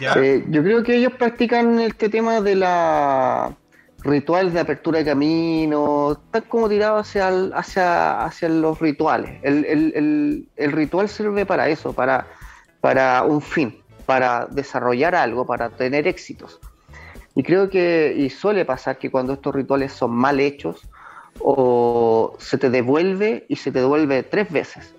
[0.00, 3.56] Eh, yo creo que ellos practican este tema de la
[4.00, 9.40] rituales de apertura de camino, están como tirados hacia, hacia, hacia los rituales.
[9.42, 12.26] El, el, el, ritual sirve para eso, para,
[12.82, 16.60] para un fin, para desarrollar algo, para tener éxitos.
[17.34, 20.86] Y creo que, y suele pasar que cuando estos rituales son mal hechos,
[21.40, 24.94] o se te devuelve y se te devuelve tres veces.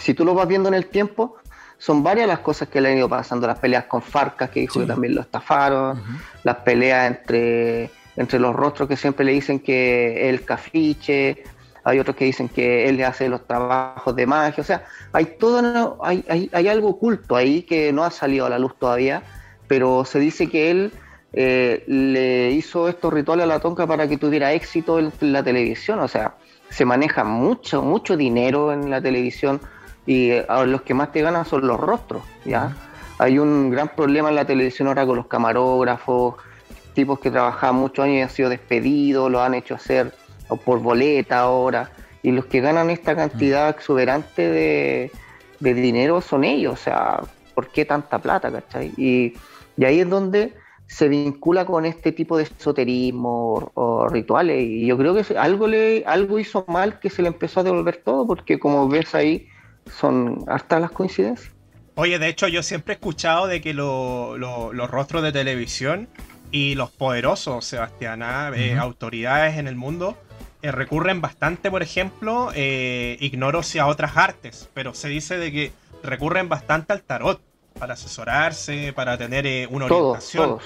[0.00, 1.36] Si tú lo vas viendo en el tiempo,
[1.78, 3.46] son varias las cosas que le han ido pasando.
[3.46, 6.02] Las peleas con Farcas, que dijo que también lo estafaron,
[6.42, 11.44] las peleas entre, entre los rostros que siempre le dicen que el cafiche,
[11.84, 14.62] hay otros que dicen que él le hace los trabajos de magia.
[14.62, 18.48] O sea, hay, todo, hay, hay, hay algo oculto ahí que no ha salido a
[18.48, 19.22] la luz todavía,
[19.68, 20.92] pero se dice que él
[21.34, 26.00] eh, le hizo estos rituales a la tonca para que tuviera éxito en la televisión.
[26.00, 26.36] O sea,
[26.70, 29.60] se maneja mucho, mucho dinero en la televisión
[30.06, 32.76] y eh, los que más te ganan son los rostros, ¿ya?
[33.18, 36.34] Hay un gran problema en la televisión ahora con los camarógrafos,
[36.94, 40.12] tipos que trabajaban muchos años y han sido despedidos, lo han hecho hacer
[40.64, 41.90] por boleta ahora,
[42.22, 45.10] y los que ganan esta cantidad exuberante de,
[45.60, 47.20] dinero son ellos, o sea,
[47.54, 48.92] ¿por qué tanta plata, cachai?
[48.96, 49.34] Y,
[49.76, 50.52] y ahí es donde
[50.86, 54.62] se vincula con este tipo de esoterismo o, rituales.
[54.62, 58.02] Y yo creo que algo, le, algo hizo mal que se le empezó a devolver
[58.04, 59.48] todo, porque como ves ahí,
[59.86, 61.52] son hasta las coincidencias.
[61.96, 66.08] Oye, de hecho, yo siempre he escuchado de que los rostros de televisión
[66.50, 68.50] y los poderosos, Sebastián, ¿ah?
[68.54, 70.16] eh, autoridades en el mundo,
[70.64, 75.52] eh, recurren bastante, por ejemplo, eh, ignoro si a otras artes, pero se dice de
[75.52, 77.40] que recurren bastante al tarot
[77.78, 80.48] para asesorarse, para tener eh, una orientación.
[80.48, 80.62] Todos,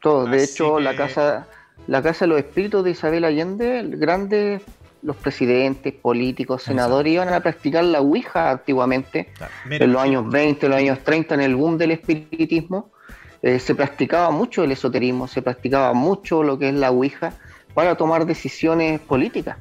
[0.00, 0.30] todos.
[0.30, 1.46] De hecho, la casa
[1.86, 4.62] la casa de los espíritus de Isabel Allende, grandes
[5.02, 9.32] los presidentes, políticos, senadores iban a practicar la Ouija antiguamente,
[9.68, 12.92] en los años 20, en los años 30, en el boom del espiritismo.
[13.42, 17.32] Eh, se practicaba mucho el esoterismo, se practicaba mucho lo que es la Ouija
[17.74, 19.56] para tomar decisiones políticas.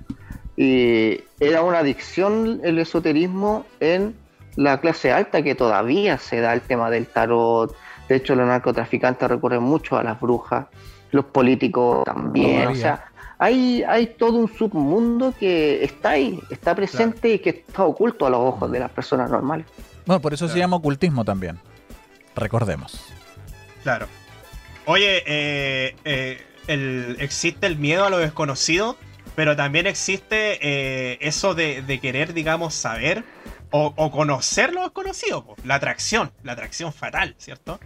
[0.55, 4.15] Y era una adicción el esoterismo en
[4.55, 7.75] la clase alta que todavía se da el tema del tarot.
[8.07, 10.67] De hecho, los narcotraficantes recurren mucho a las brujas,
[11.11, 12.67] los políticos también.
[12.67, 13.10] O sea,
[13.41, 18.29] hay, hay todo un submundo que está ahí, está presente y que está oculto a
[18.29, 19.65] los ojos de las personas normales.
[20.05, 21.57] Bueno, por eso se llama ocultismo también.
[22.35, 23.03] Recordemos.
[23.81, 24.05] Claro.
[24.85, 28.95] Oye, eh, eh, el, existe el miedo a lo desconocido,
[29.33, 33.23] pero también existe eh, eso de, de, querer, digamos, saber
[33.71, 37.79] o, conocer lo desconocido, la atracción, la atracción fatal, ¿cierto?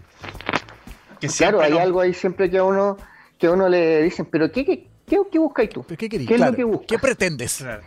[1.38, 2.98] claro, hay algo ahí siempre que a uno,
[3.40, 5.86] que uno le dicen, pero ¿qué, qué, qué, buscas tú?
[5.86, 6.88] ¿Qué, ¿Qué es lo que buscas?
[6.88, 7.58] ¿Qué pretendes?
[7.58, 7.82] Claro,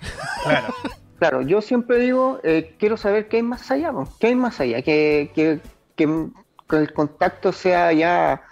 [1.19, 1.43] claro.
[1.43, 5.31] yo siempre digo, eh, quiero saber qué hay más allá, qué hay más allá, que,
[5.35, 5.61] que,
[5.97, 6.29] que,
[6.77, 8.43] el contacto sea ya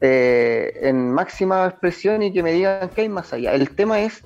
[0.00, 3.54] eh, en máxima expresión y que me digan qué hay más allá.
[3.54, 4.22] El tema es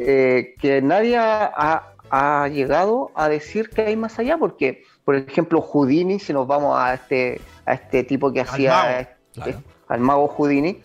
[0.00, 5.60] eh, que nadie ha, ha llegado a decir que hay más allá, porque, por ejemplo,
[5.60, 9.56] Houdini, si nos vamos a este, a este tipo que hacía este,
[9.88, 10.82] al mago Houdini,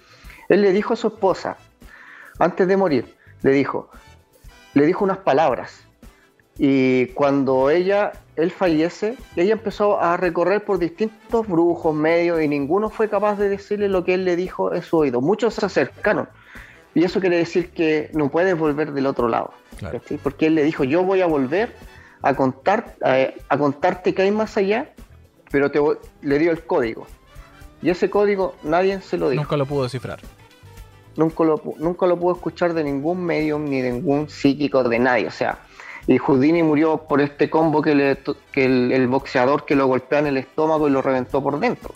[0.50, 1.58] él le dijo a su esposa,
[2.42, 3.90] antes de morir, le dijo,
[4.74, 5.86] le dijo unas palabras.
[6.58, 12.90] Y cuando ella, él fallece, ella empezó a recorrer por distintos brujos, medios, y ninguno
[12.90, 15.22] fue capaz de decirle lo que él le dijo en su oído.
[15.22, 16.30] Muchos se acercaron,
[16.96, 19.54] y eso quiere decir que no puedes volver del otro lado.
[20.24, 21.76] Porque él le dijo, yo voy a volver
[22.24, 22.96] a, contar,
[23.50, 24.94] a, contarte que hay más allá,
[25.52, 25.80] pero te
[26.22, 27.06] le dio el código.
[27.84, 29.44] Y ese código nadie se lo dijo.
[29.44, 30.20] Nunca lo pudo descifrar.
[31.18, 35.28] Nunca lo, nunca lo pudo escuchar de ningún medio ni de ningún psíquico, de nadie.
[35.28, 35.60] O sea,
[36.08, 38.18] y Houdini murió por este combo que, le,
[38.52, 41.94] que el, boxeador que lo golpea en el estómago y lo reventó por dentro.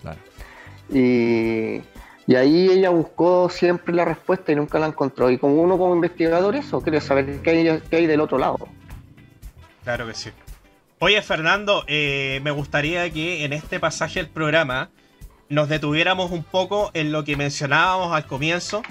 [0.89, 1.81] Y
[2.27, 5.29] y ahí ella buscó siempre la respuesta y nunca la encontró.
[5.29, 8.57] Y como uno como investigador eso, quiere saber qué hay, qué hay del otro lado.
[9.83, 10.31] Claro que sí.
[10.99, 14.89] Oye, Fernando, eh, me gustaría que en este pasaje del programa
[15.49, 18.81] nos detuviéramos un poco en lo que mencionábamos al comienzo,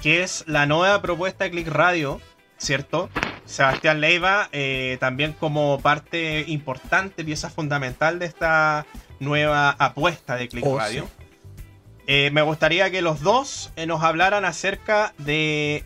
[0.00, 2.20] que es la nueva propuesta de Click Radio,
[2.58, 3.08] ¿cierto?
[3.44, 8.86] Sebastián Leiva, eh, también como parte importante, pieza fundamental de esta
[9.20, 11.08] nueva apuesta de Click oh, Radio.
[12.06, 15.84] Eh, me gustaría que los dos eh, nos hablaran acerca de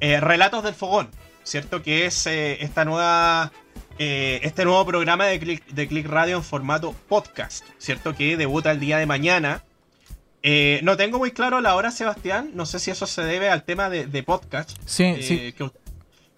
[0.00, 1.10] Relatos del Fogón,
[1.42, 1.82] ¿cierto?
[1.82, 3.52] Que es esta nueva,
[4.00, 8.14] este nuevo programa de Click, de Click Radio en formato podcast, ¿cierto?
[8.14, 9.62] Que debuta el día de mañana.
[10.82, 12.50] no tengo muy claro la hora, Sebastián.
[12.54, 14.70] No sé si eso se debe al tema de, podcast.
[14.86, 15.54] Sí, sí.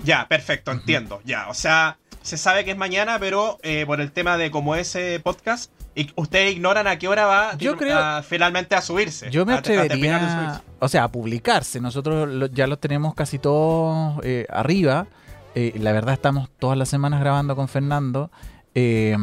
[0.04, 1.20] Ya, perfecto, entiendo.
[1.24, 4.96] Ya, o sea, se sabe que es mañana, pero por el tema de cómo es
[5.22, 9.30] podcast, y ustedes ignoran a qué hora va yo creo, finalmente a subirse.
[9.30, 11.80] Yo me atrevería, o sea, a publicarse.
[11.80, 15.06] Nosotros ya lo tenemos casi todos eh, arriba.
[15.54, 18.30] Eh, la verdad estamos todas las semanas grabando con Fernando.
[18.74, 19.16] Eh,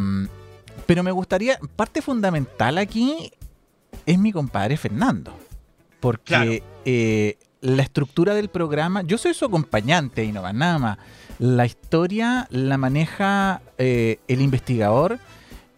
[0.86, 3.32] pero me gustaría, parte fundamental aquí
[4.06, 5.34] es mi compadre Fernando.
[6.00, 6.64] Porque
[7.62, 10.98] la estructura del programa, yo soy su acompañante y no va nada más.
[11.40, 15.20] La historia la maneja el investigador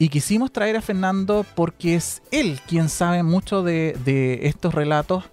[0.01, 5.25] y quisimos traer a Fernando porque es él quien sabe mucho de, estos relatos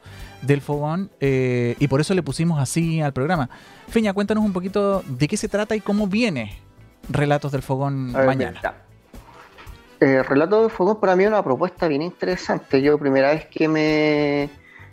[0.42, 3.50] del fogón eh, y por eso le pusimos así al programa.
[3.88, 6.58] Feña, cuéntanos un poquito de qué se trata y cómo viene
[7.08, 8.60] Relatos del Fogón mañana.
[10.00, 12.82] Eh, Relatos del Fogón para mí es una propuesta bien interesante.
[12.82, 14.50] Yo primera vez que me,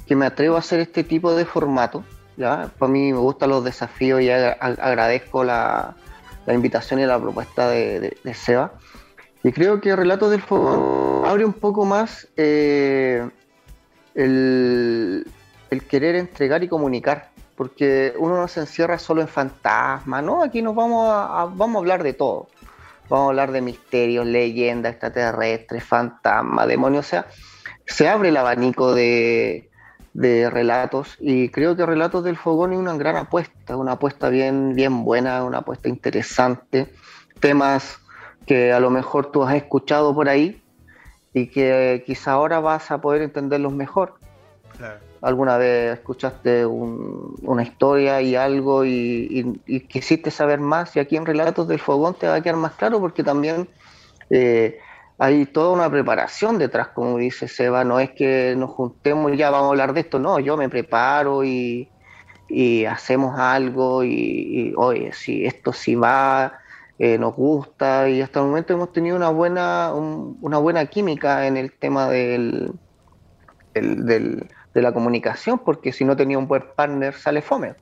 [0.10, 2.04] me atrevo a hacer este tipo de formato.
[2.38, 2.72] ¿ya?
[2.78, 5.96] Para mí me gustan los desafíos y agradezco la,
[6.48, 8.72] invitación y la propuesta de Seba.
[9.46, 13.30] Y creo que Relatos del Fuego abre un poco más eh,
[14.16, 15.28] el,
[15.84, 20.44] querer entregar y comunicar, porque uno no se encierra solo en fantasmas, ¿no?
[20.44, 22.48] Aquí nos vamos a, vamos a hablar de todo.
[23.10, 27.28] Vamos a hablar de misterios, leyendas, extraterrestres, fantasmas, demonios, o sea,
[27.86, 29.70] se abre el abanico de,
[30.16, 34.74] de relatos y creo que Relatos del Fogón es una gran apuesta, una apuesta bien,
[34.74, 36.94] bien buena, una apuesta interesante,
[37.42, 38.00] temas
[38.46, 40.64] que a lo mejor tú has escuchado por ahí
[41.34, 44.16] y que quizá ahora vas a poder entenderlos mejor.
[45.26, 49.60] Alguna vez escuchaste una historia y algo y,
[49.90, 53.00] quisiste saber más y aquí en Relatos del Fogón te va a quedar más claro
[53.00, 53.68] porque también
[54.30, 54.80] eh,
[55.18, 59.50] hay toda una preparación detrás, como dice Seba, no es que nos juntemos y ya
[59.50, 61.90] vamos a hablar de esto, no, yo me preparo y,
[62.88, 66.60] hacemos algo y, y, oye, si esto sí va,
[67.00, 68.10] eh, nos gusta.
[68.10, 72.72] Y hasta el momento hemos tenido una buena, una buena química en el tema del,
[73.74, 77.74] del, de la comunicación, porque si no tenía un buen partner sale fome.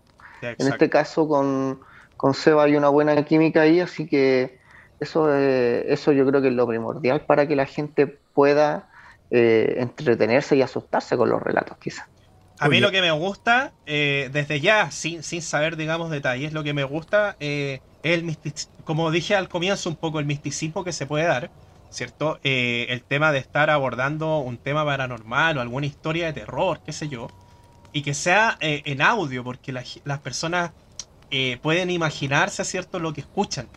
[0.42, 1.82] en este caso con,
[2.16, 4.60] con Seba hay una buena química ahí, así que
[5.02, 8.88] eso, eh, eso yo creo que es lo primordial para que la gente pueda
[9.32, 12.08] eh, entretenerse y asustarse con los relatos quizás.
[12.60, 16.74] A mí lo que me gusta, desde ya, sin, sin saber, digamos, detalles, lo que
[16.74, 17.82] me gusta el
[18.84, 21.50] como dije al comienzo, un poco el misticismo que se puede dar,
[21.94, 22.40] ¿cierto?
[22.44, 26.92] Eh, el tema de estar abordando un tema paranormal o alguna historia de terror, qué
[26.92, 27.30] sé yo,
[27.94, 30.72] y que sea eh, en audio, porque las personas
[31.32, 33.68] eh, pueden imaginarse, ¿cierto?, lo que escuchan.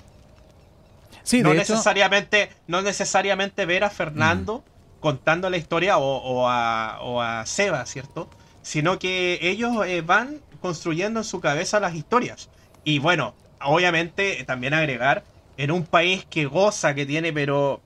[1.23, 5.01] Sí, no, necesariamente, no necesariamente ver a Fernando mm.
[5.01, 8.31] contando la historia o, a, o, a, Seba, ¿cierto?
[8.63, 12.49] Sino que ellos van construyendo en su cabeza las historias.
[12.85, 15.25] Y bueno, obviamente también agregar,
[15.57, 17.81] en un país que goza, que tiene pero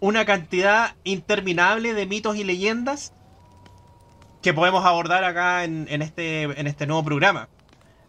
[0.00, 3.12] una cantidad interminable de mitos y leyendas
[4.42, 7.48] que podemos abordar acá en, este, en este nuevo programa.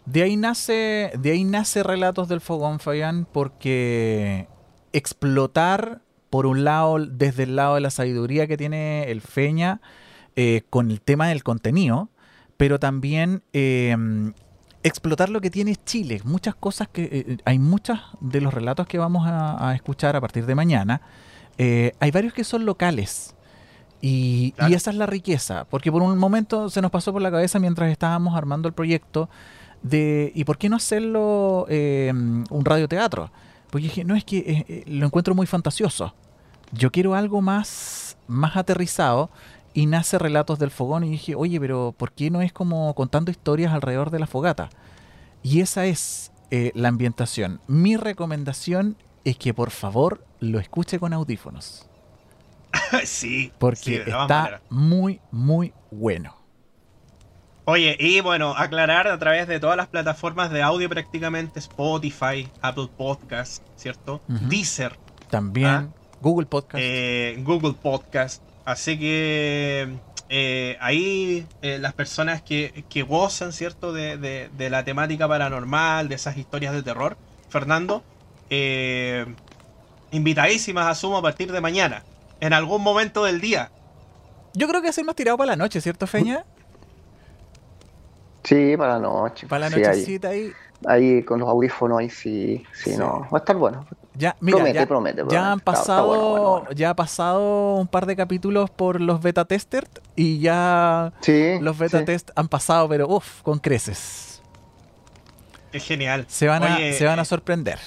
[0.06, 4.48] De ahí nace, de ahí nace Relatos del Fogón, Fabián, porque
[4.94, 9.82] explotar, por un lado, desde el lado de la sabiduría que tiene el Feña,
[10.36, 12.10] eh, con el tema del contenido,
[12.58, 13.96] pero también eh,
[14.84, 16.22] explotar lo que tiene Chile.
[16.24, 17.04] Muchas cosas que.
[17.04, 21.02] Eh, hay muchos de los relatos que vamos a, escuchar a partir de mañana.
[21.64, 23.36] Eh, hay varios que son locales.
[24.02, 25.66] Y, esa es la riqueza.
[25.70, 29.30] Porque por un momento se nos pasó por la cabeza mientras estábamos armando el proyecto
[29.84, 30.32] de.
[30.34, 33.30] ¿Y por qué no hacerlo eh, un radioteatro?
[33.70, 36.16] Porque dije, no es que lo encuentro muy fantasioso.
[36.72, 39.30] Yo quiero algo más, más aterrizado
[39.76, 43.30] y nace Relatos del Fogón y dije, oye, pero ¿por qué no es como contando
[43.30, 44.72] historias alrededor de la fogata?
[45.44, 47.62] Y esa es eh, la ambientación.
[47.68, 51.88] Mi recomendación es que por favor lo escuche con audífonos.
[53.06, 53.54] sí.
[53.58, 56.36] Porque está muy, muy bueno.
[57.64, 62.90] Oye, y bueno, aclarar a través de todas las plataformas de audio prácticamente, Spotify, Apple
[62.98, 64.22] Podcast, ¿cierto?
[64.28, 64.98] Deezer.
[65.30, 65.68] También.
[65.68, 65.88] ¿ah?
[66.22, 66.84] Google Podcast.
[66.84, 68.44] Eh, Google Podcast.
[68.66, 69.96] Así que
[70.30, 73.94] eh, ahí eh, las personas que, gozan, ¿cierto?
[73.94, 77.18] De, la temática paranormal, de esas historias de terror,
[77.50, 78.04] Fernando,
[78.50, 79.26] eh,
[80.12, 82.04] invitadísimas, asumo, a partir de mañana,
[82.40, 83.72] en algún momento del día.
[84.54, 86.46] Yo creo que es más tirado para la noche, ¿cierto, Feña?
[88.44, 89.48] Sí, para la noche.
[89.48, 90.52] Para la nochecita ahí.
[90.86, 93.28] Ahí con los audífonos ahí sí, sí, no.
[93.32, 93.86] Va a estar bueno.
[94.16, 98.70] Ya, mira, promete, ya, promete, ya han pasado, ya ha pasado un par de capítulos
[98.70, 101.14] por los beta testers y ya
[101.62, 104.42] los beta test han pasado, pero uff, con creces.
[105.72, 106.26] Es genial.
[106.28, 107.80] Se van, a, se van a sorprender.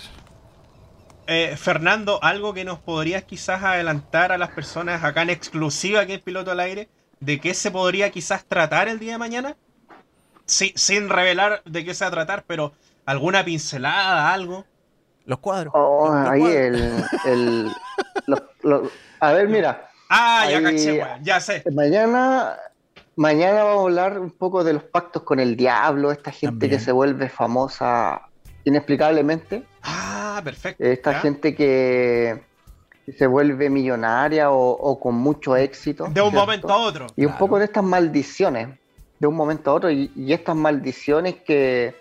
[1.27, 6.15] Eh, Fernando, algo que nos podrías quizás adelantar a las personas acá en exclusiva que
[6.15, 6.89] es Piloto al Aire,
[7.21, 9.57] de qué se podría quizás tratar el día de mañana?
[10.47, 12.73] sin revelar de qué se va a tratar, pero
[13.07, 14.67] alguna pincelada, algo.
[15.25, 15.73] Los cuadros.
[15.75, 17.73] Oh, ahí el.
[19.21, 19.89] a ver, mira.
[20.11, 21.65] Ah, ya caché, ya sé.
[21.73, 22.57] Mañana,
[23.17, 26.79] mañana vamos a hablar un poco de los pactos con el diablo, esta gente que
[26.79, 28.29] se vuelve famosa
[28.65, 29.65] inexplicablemente.
[29.83, 30.83] Ah, perfecto.
[30.83, 32.43] Esta gente que,
[33.19, 36.09] se vuelve millonaria o, con mucho éxito.
[36.09, 37.07] De un momento a otro.
[37.17, 38.69] Y un poco de estas maldiciones
[39.19, 41.95] de un momento a otro y, estas maldiciones que,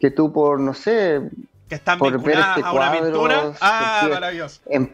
[0.00, 1.20] que, tú por, no sé,
[1.68, 3.52] que están por ver este a una aventura.
[3.60, 4.60] Ah, maravilloso.
[4.66, 4.88] Em,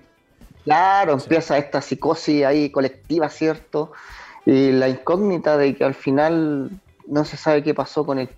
[0.64, 3.92] claro, empieza esta psicosis ahí colectiva, ¿cierto?
[4.44, 6.70] Y la incógnita de que al final
[7.06, 8.28] no se sabe qué pasó con el,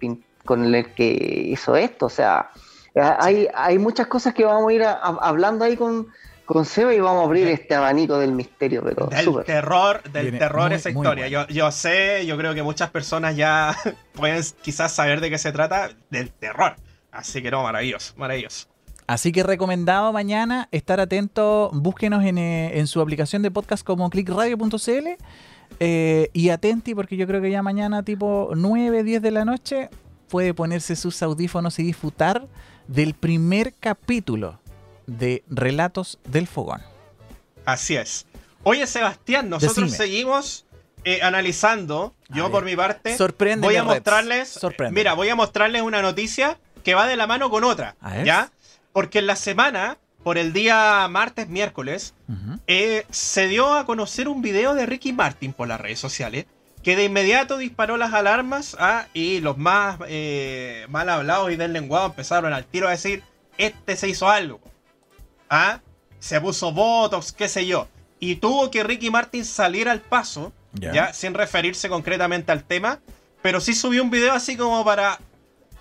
[0.44, 1.12] con el que
[1.48, 2.06] hizo esto.
[2.06, 2.50] O sea,
[2.94, 6.08] hay, hay muchas cosas que vamos a ir hablando ahí con,
[6.44, 10.72] con Seba y vamos a abrir este abanico del misterio, pero del terror, del terror
[10.72, 11.28] esa historia.
[11.28, 13.76] Yo, yo sé, yo creo que muchas personas ya
[14.14, 16.76] pueden quizás saber de qué se trata, del terror.
[17.10, 18.66] Así que no, maravilloso, maravilloso.
[19.06, 24.08] Así que recomendado mañana estar atento, búsquenos en, eh, en su aplicación de podcast como
[24.08, 25.08] clickradio.cl
[25.80, 29.90] eh, y atenti porque yo creo que ya mañana tipo 9, 10 de la noche
[30.28, 32.46] puede ponerse sus audífonos y disfrutar
[32.88, 34.60] del primer capítulo
[35.06, 36.82] de Relatos del Fogón.
[37.64, 38.26] Así es.
[38.62, 40.66] Oye, Sebastián, nosotros seguimos
[41.04, 42.14] eh, analizando.
[42.30, 43.16] Yo, por mi parte,
[43.58, 44.58] voy a mostrarles.
[44.90, 47.96] Mira, voy a mostrarles una noticia que va de la mano con otra.
[48.24, 48.50] ¿Ya?
[48.92, 52.14] Porque en la semana, por el día martes, miércoles,
[52.66, 56.46] eh, se dio a conocer un video de Ricky Martin por las redes sociales.
[56.84, 61.72] Que de inmediato disparó las alarmas ah, y los más eh, mal hablados y del
[61.72, 63.22] lenguado empezaron al tiro a decir:
[63.56, 64.60] Este se hizo algo.
[65.48, 65.80] ¿ah?
[66.18, 67.88] Se puso Botox, qué sé yo.
[68.20, 71.12] Y tuvo que Ricky Martin salir al paso, ya.
[71.12, 73.00] sin referirse concretamente al tema,
[73.42, 75.18] pero sí subió un video así como para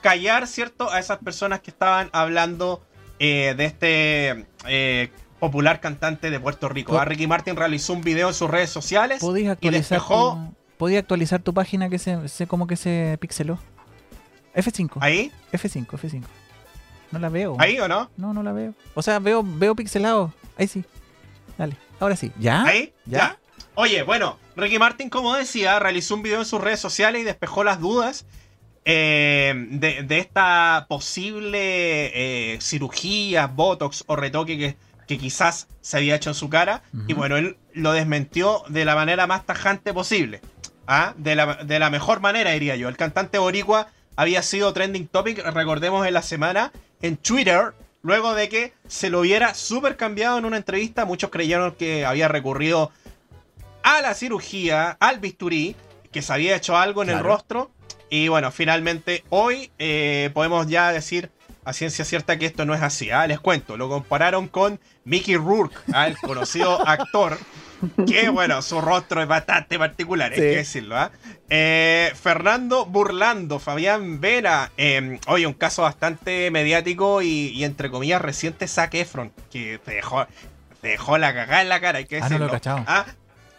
[0.01, 0.91] callar, ¿cierto?
[0.91, 2.82] A esas personas que estaban hablando
[3.20, 6.97] eh, de este eh, popular cantante de Puerto Rico.
[6.97, 7.06] ¿ah?
[7.06, 9.22] Ricky Martin realizó un video en sus redes sociales
[9.62, 10.54] y despejó...
[10.84, 13.58] ¿Podía actualizar tu página que se, como que se pixeló?
[14.54, 14.98] F5.
[15.00, 15.32] ¿Ahí?
[15.54, 16.24] F5, F5.
[17.10, 17.56] No la veo.
[17.58, 18.12] ¿Ahí o no?
[18.18, 18.74] No, no la veo.
[18.94, 20.34] O sea, veo, veo pixelado.
[20.58, 20.84] Ahí sí.
[21.58, 21.78] Dale.
[22.02, 22.34] Ahora sí.
[22.38, 22.66] ¿Ya?
[22.66, 22.94] ¿Ahí?
[23.06, 23.38] ¿Ya?
[23.76, 27.64] Oye, bueno, Ricky Martin, como decía, realizó un video en sus redes sociales y despejó
[27.64, 28.26] las dudas
[28.84, 32.12] eh, de, esta posible
[32.54, 34.78] eh, cirugía, botox o retoque que,
[35.08, 36.84] que, quizás se había hecho en su cara.
[37.08, 40.42] Y bueno, él lo desmentió de la manera más tajante posible.
[40.88, 41.14] ¿Ah?
[41.18, 42.90] De, la, de la mejor manera, diría yo.
[42.90, 46.72] El cantante boricua había sido trending topic, recordemos, en la semana
[47.02, 51.06] en Twitter, luego de que se lo hubiera súper cambiado en una entrevista.
[51.06, 52.92] Muchos creyeron que había recurrido
[53.84, 55.76] a la cirugía, al bisturí,
[56.12, 57.72] que se había hecho algo en el rostro.
[58.10, 61.32] Y bueno, finalmente hoy eh, podemos ya decir
[61.66, 63.10] a ciencia cierta que esto no es así.
[63.10, 63.26] ¿ah?
[63.28, 66.08] Les cuento, lo compararon con Mickey Rourke, ¿ah?
[66.08, 67.38] el conocido actor
[68.08, 70.98] que bueno, su rostro es bastante particular, hay que decirlo.
[70.98, 71.12] ¿ah?
[71.50, 78.68] Eh, Fernando Burlando, Fabián Vera, eh, oye, un caso bastante mediático y, entre comillas reciente,
[78.68, 80.26] Zac Efron, que te dejó,
[80.82, 82.60] dejó la cagada en la cara, hay que ah, decirlo.
[82.66, 83.06] ¿ah?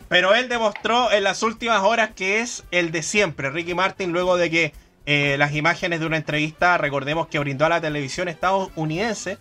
[0.08, 4.36] Pero él demostró en las últimas horas que es el de siempre, Ricky Martin, luego
[4.36, 4.72] de que
[5.06, 9.38] eh, las imágenes de una entrevista, recordemos que brindó a la televisión estadounidense,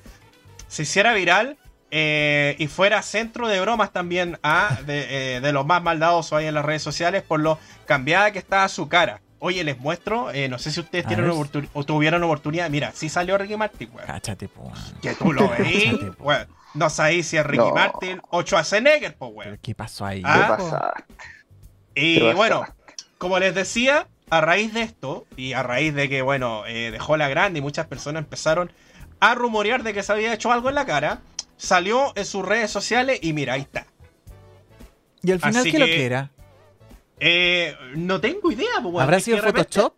[0.67, 1.57] se hiciera viral
[1.95, 4.79] eh, y fuera centro de bromas también ¿ah?
[4.87, 8.67] eh, de, los más maldadosos ahí en las redes sociales por lo cambiada que estaba
[8.67, 9.21] su cara.
[9.37, 12.67] Oye, les muestro, eh, no sé si ustedes tienen o tuvieron oportunidad.
[12.71, 14.07] Mira, sí salió Ricky Martin, weón.
[14.07, 14.71] Cáchate, po.
[15.03, 15.93] Que tú lo veis,
[16.73, 19.59] No sabéis si es Ricky Martin o Schwarzenegger, pues, weón.
[19.61, 20.23] ¿Qué pasó ahí?
[20.25, 20.95] ¿Ah?
[21.93, 22.65] Y bueno,
[23.19, 27.29] como les decía, a raíz de esto, y a raíz de que, bueno, dejó la
[27.29, 28.71] grande y muchas personas empezaron
[29.19, 31.21] a rumorear de que se había hecho algo en la cara,
[31.63, 33.85] salió en sus redes sociales y mira, ahí está.
[35.21, 36.31] ¿Y al final qué lo que era?
[37.19, 38.81] Eh, no tengo idea.
[38.81, 39.93] Pues, ¿Habrá sido Photoshop?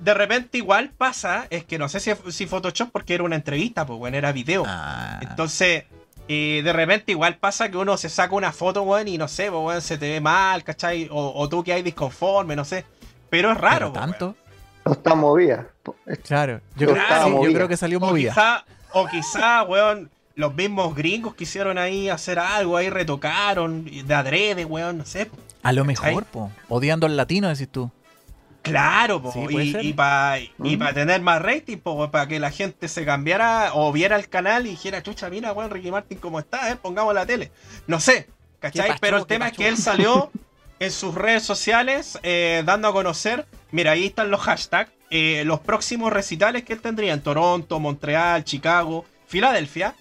[0.00, 3.86] de repente igual pasa, es que no sé si, si Photoshop porque era una entrevista,
[3.86, 4.64] pues bueno, era video.
[4.66, 5.20] Ah.
[5.22, 5.84] Entonces,
[6.26, 9.50] Y de repente igual pasa que uno se saca una foto, weón, y no sé,
[9.50, 11.08] pues, weón, se te ve mal, ¿cachai?
[11.10, 12.84] O, tú que hay disconforme, no sé.
[13.28, 13.92] Pero es raro.
[13.92, 14.36] Pero tanto.
[14.84, 15.66] No está movida.
[16.24, 16.88] Claro, yo,
[17.52, 18.64] creo, que salió movida.
[18.92, 20.10] O quizá, weón,
[20.40, 25.30] los mismos gringos quisieron ahí hacer algo, ahí retocaron, de adrede, weón, no sé.
[25.62, 26.50] A lo mejor, po.
[26.68, 27.90] Odiando al latino, decís tú.
[28.62, 29.32] Claro, po.
[29.48, 30.94] y, para mm.
[30.94, 34.70] tener más rating, po, para que la gente se cambiara o viera el canal y
[34.70, 37.50] dijera, chucha, mira, weón, Ricky Martin cómo está, eh, pongamos la tele.
[37.86, 38.28] No sé,
[38.58, 38.92] ¿cachai?
[39.00, 40.30] Pero el tema es que él salió
[40.78, 45.60] en sus redes sociales eh, dando a conocer, mira, ahí están los hashtags, eh, los
[45.60, 49.94] próximos recitales que él tendría en Toronto, Montreal, Chicago, Filadelfia.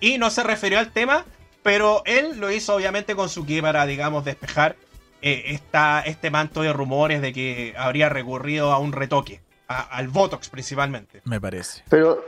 [0.00, 1.24] Y no se refirió al tema,
[1.62, 4.76] pero él lo hizo obviamente con su que para, digamos, despejar
[5.22, 5.60] eh,
[6.06, 11.20] este manto de rumores de que habría recurrido a un retoque, al Botox principalmente.
[11.24, 11.82] Me parece.
[11.90, 12.24] Pero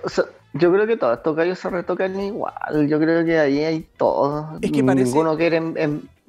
[0.52, 2.86] yo creo que todos estos gallos se retocan igual.
[2.88, 4.58] Yo creo que ahí hay todo.
[4.60, 5.60] Es que Ninguno quiere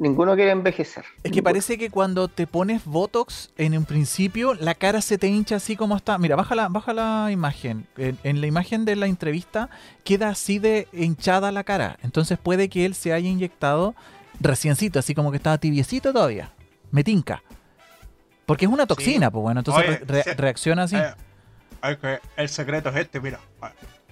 [0.04, 1.06] ninguno quiere envejecer.
[1.24, 5.28] Es que parece que cuando te pones Botox en un principio, la cara se te
[5.28, 6.18] hincha así como está.
[6.20, 7.88] Mira, baja la, baja la imagen.
[7.98, 9.70] En, la imagen de la entrevista
[10.04, 11.98] queda así de hinchada la cara.
[12.04, 13.96] Entonces puede que él se haya inyectado
[14.40, 16.52] reciencito, así como que estaba tibiecito todavía.
[16.92, 17.42] Me tinca.
[18.46, 20.02] Porque es una toxina, pues bueno, entonces
[20.38, 20.98] reacciona así.
[20.98, 23.40] Eh, el secreto es este, mira.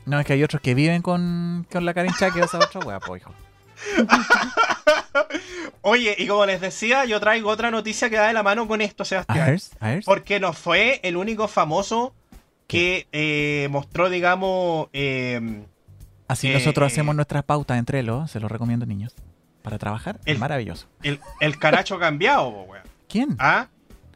[0.06, 3.00] No, es que hay otros que viven con, la cara hinchada que esa otra wea,
[3.00, 3.34] pues hijo.
[5.82, 8.82] Oye, y como les decía, yo traigo otra noticia que da de la mano con
[8.82, 9.57] esto, Sebastián.
[10.05, 12.14] Porque no fue el único famoso
[12.68, 14.88] que eh, mostró, digamos.
[14.93, 15.66] Em,
[16.28, 19.14] Así nosotros eh, hacemos nuestras pautas entre los, se los recomiendo, niños.
[19.62, 20.88] Para trabajar, es maravilloso.
[21.03, 22.84] El, caracho cambiado, weón.
[23.07, 23.36] ¿Quién?
[23.38, 23.68] Ah.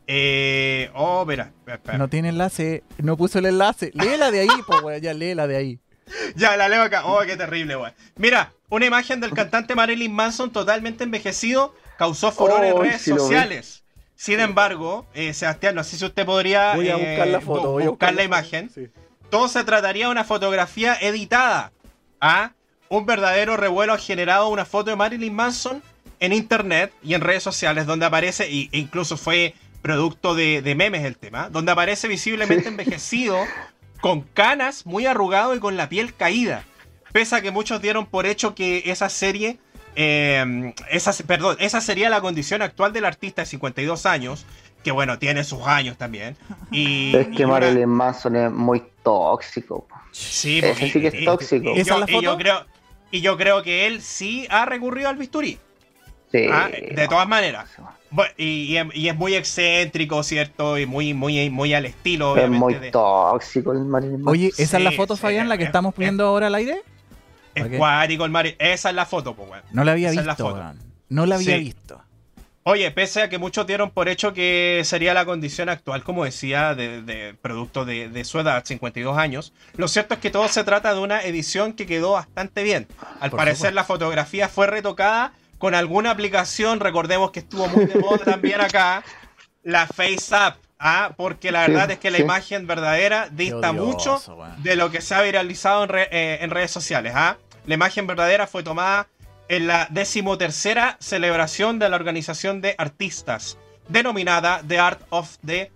[0.08, 1.52] Eh, oh, mira,
[1.98, 3.92] No tiene enlace, no puso el enlace.
[3.94, 5.80] Léela de ahí, pues, weón, ya léela de ahí.
[6.36, 7.06] Ya, la leo acá.
[7.06, 7.94] Oh, qué terrible, weón.
[8.16, 13.84] Mira, una imagen del cantante Marilyn Manson totalmente envejecido causó furor en redes sociales.
[14.16, 17.72] Sin embargo, eh, Sebastián, no sé si usted podría voy a buscar la, eh, foto,
[17.72, 18.72] voy a buscar, la, imagen.
[19.30, 21.74] Todo se trataría de una fotografía editada.
[22.22, 22.54] ¿ah?
[22.88, 25.84] Un verdadero revuelo ha generado una foto de Marilyn Manson
[26.20, 31.18] en internet y en redes sociales donde aparece, e incluso fue producto de, memes el
[31.18, 33.38] tema, donde aparece visiblemente envejecido,
[34.02, 36.64] con canas, muy arrugado y con la piel caída.
[37.16, 39.58] Pese a que muchos dieron por hecho que esa serie,
[39.96, 44.46] em, esa, perdón, esa sería la condición actual del artista de 52 años,
[44.84, 46.36] que bueno, tiene sus años también.
[46.72, 49.88] Y, es que Marilyn Manson es muy tóxico.
[50.12, 51.72] Sí, porque, sí que es tóxico.
[51.74, 51.86] Y,
[52.22, 52.66] yo, creo,
[53.12, 55.58] y yo creo que él sí ha recurrido al bisturí.
[56.34, 56.48] Sí.
[56.52, 57.70] Ah, de todas maneras.
[58.36, 60.78] Y, es muy excéntrico, ¿cierto?
[60.78, 62.36] Y muy, muy, muy al estilo.
[62.36, 64.34] Es muy tóxico el Marilyn Manson.
[64.34, 66.84] Oye, ¿esa es la foto, Fabián, la que estamos poniendo ahora al aire?
[67.56, 68.54] Es cuático el Mario.
[68.60, 69.64] Esa es la foto, pues, weón.
[69.72, 70.76] No la había visto,
[71.10, 72.02] No la había visto.
[72.68, 76.74] Oye, pese a que muchos dieron por hecho que sería la condición actual, como decía,
[76.74, 81.00] de, producto de, su edad, 52 años, lo cierto es que todo se trata de
[81.00, 82.88] una edición que quedó bastante bien.
[83.20, 88.26] Al parecer la fotografía fue retocada con alguna aplicación, recordemos que estuvo muy de moda
[88.26, 89.04] también acá,
[89.62, 90.58] la FaceApp.
[90.80, 91.14] ¿ah?
[91.16, 94.20] Porque la verdad es que la imagen verdadera dista mucho
[94.58, 97.14] de lo que se ha viralizado en, eh, en redes sociales.
[97.16, 97.38] ¿ah?
[97.68, 99.08] La imagen verdadera fue tomada
[99.48, 103.58] en la decimotercera celebración de la organización de artistas,
[103.88, 105.72] denominada The Art of the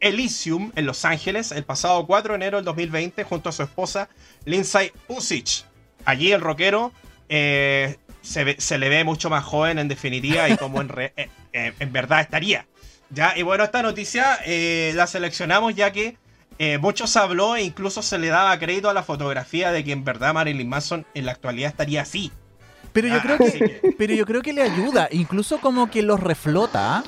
[0.00, 4.08] Elysium en Los Ángeles, el pasado 4 de enero del 2020, junto a su esposa
[4.44, 5.64] Lindsay Usich.
[6.04, 6.92] Allí el rockero
[7.28, 11.92] eh, se, le ve mucho más joven en definitiva y como en, eh, eh, en
[11.92, 12.66] verdad estaría.
[13.10, 13.36] ¿ya?
[13.36, 14.38] Y bueno, esta noticia
[14.94, 16.16] la seleccionamos ya que
[16.80, 20.34] muchos habló e incluso se le daba crédito a la fotografía de que en verdad
[20.34, 22.32] Marilyn Manson en la actualidad estaría así.
[22.96, 26.18] Pero yo, ah, creo que, pero yo creo que le ayuda, incluso como que los
[26.18, 27.04] reflota.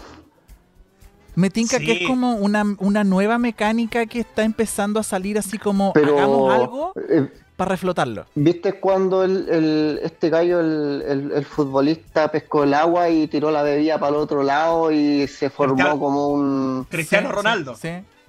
[1.35, 5.95] Me tinca que es como una, nueva mecánica que está empezando a salir así como
[5.95, 8.27] hagamos algo eh, para reflotarlo.
[8.35, 14.11] ¿Viste cuando el, este gallo, el, futbolista, pescó el agua y tiró la bebida para
[14.11, 16.87] el otro lado y se formó como un...
[16.91, 17.77] Cristiano Ronaldo.
[17.77, 17.89] Sí,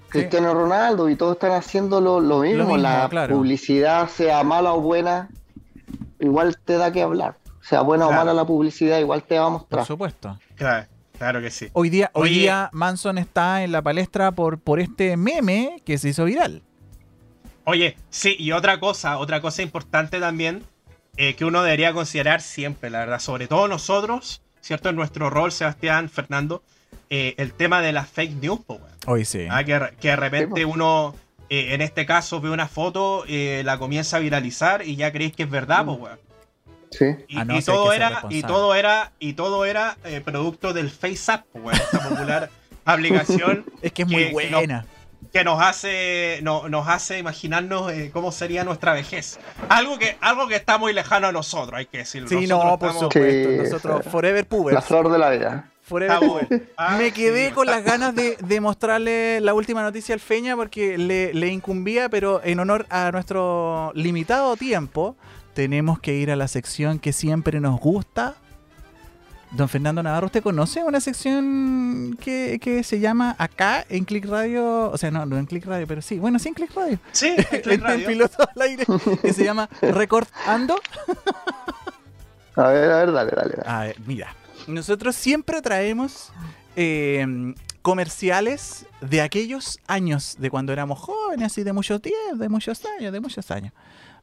[0.10, 2.78] Cristiano Ronaldo y todos están haciendo lo, mismo.
[2.78, 5.30] La publicidad, sea mala o buena,
[6.20, 7.36] igual te da que hablar
[7.70, 9.80] sea buena o mala la publicidad, igual te va a mostrar.
[9.82, 10.39] Por supuesto.
[10.55, 10.88] Claro,
[11.18, 11.70] claro que sí.
[11.74, 16.10] Hoy día, hoy día Manson está en la palestra por, por este meme que se
[16.10, 16.64] hizo viral.
[17.66, 20.64] Oye, sí, y otra cosa, otra cosa importante también
[21.18, 24.89] eh, que uno debería considerar siempre, la verdad, sobre todo nosotros, ¿cierto?
[24.89, 26.64] En nuestro rol, Sebastián, Fernando,
[27.10, 28.60] eh, el tema de las fake news,
[29.07, 29.47] Hoy sí.
[29.49, 31.16] Ah, que, de repente uno,
[31.49, 35.43] eh, en este caso, ve una foto, la comienza a viralizar y ya creéis que
[35.43, 36.18] es verdad, pues,
[37.28, 42.49] Y, todo era, y, todo era, y todo era producto del FaceApp, pues, esta popular
[42.86, 43.66] aplicación.
[43.82, 44.86] Es que es muy buena.
[45.34, 49.39] Que nos, hace, nos hace imaginarnos eh, cómo sería nuestra vejez.
[49.68, 52.28] Algo que, algo que está muy lejano a nosotros, hay que decirlo.
[52.30, 53.64] Sí, no, por supuesto.
[53.64, 54.74] nosotros, Forever Puber.
[54.74, 55.70] La flor de la vida.
[55.90, 60.56] Forever ah, Me quedé con las ganas de, de, mostrarle la última noticia al Feña
[60.56, 65.18] porque le, le incumbía, pero en honor a nuestro limitado tiempo,
[65.54, 68.38] tenemos que ir a la sección que siempre nos gusta,
[69.52, 74.92] Don Fernando Navarro, ¿usted conoce una sección que, que, se llama acá en Click Radio?
[74.92, 76.20] O sea, no, no en Click Radio, pero sí.
[76.20, 77.00] Bueno, sí en Click Radio.
[77.12, 78.08] Sí, en Click Radio.
[78.08, 78.86] piloto al aire
[79.22, 80.76] que se llama Record Ando.
[82.56, 83.56] a ver, a ver, dale, dale.
[83.58, 83.64] dale.
[83.66, 84.36] A ver, mira.
[84.70, 86.32] Nosotros siempre traemos
[86.76, 87.26] eh,
[87.82, 93.11] comerciales de aquellos años, de cuando éramos jóvenes, así de muchos días, de muchos años,
[93.11, 93.74] de muchos años.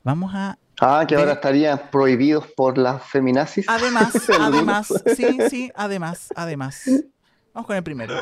[0.05, 3.67] Vamos a Ah, que ahora estarían prohibidos por la feminazis.
[3.69, 6.83] Además, además, sí, sí, además, además.
[7.57, 8.13] Vamos con el primero.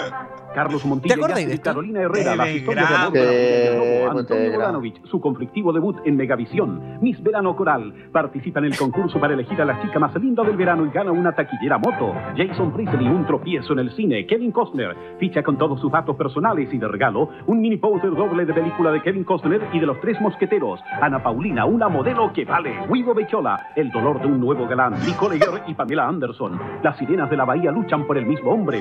[0.55, 5.97] Carlos Montilla y Carolina Herrera, las historias de amor de Antonio Bodanovich, su conflictivo debut
[6.05, 7.01] en Megavisión.
[7.01, 10.57] Miss Verano Coral participa en el concurso para elegir a la chica más linda del
[10.57, 12.15] verano y gana una taquillera moto.
[12.37, 14.25] Jason Priestley, un tropiezo en el cine.
[14.25, 18.47] Kevin Costner ficha con todos sus datos personales y de regalo un mini poster doble
[18.47, 20.79] de película de Kevin Costner y de los tres mosqueteros.
[21.03, 22.87] Ana Paulina, una modelo que vale.
[22.89, 24.95] Guido Bechola, el dolor de un nuevo galán.
[25.05, 26.57] Nicole Guerre y Pamela Anderson.
[26.85, 28.81] Las sirenas de la bahía luchan por el mismo hombre.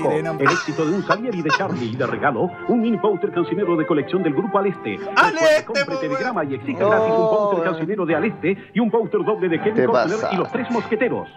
[0.00, 1.92] El éxito de un Salieri de Charlie.
[1.92, 4.98] Y de regalo, un mini poster cancionero de colección del grupo Aleste.
[5.16, 9.48] Aleste compre telegrama y exige gratis un poster cancionero de Aleste y un poster doble
[9.48, 11.28] de Kevin Costner y los tres mosqueteros.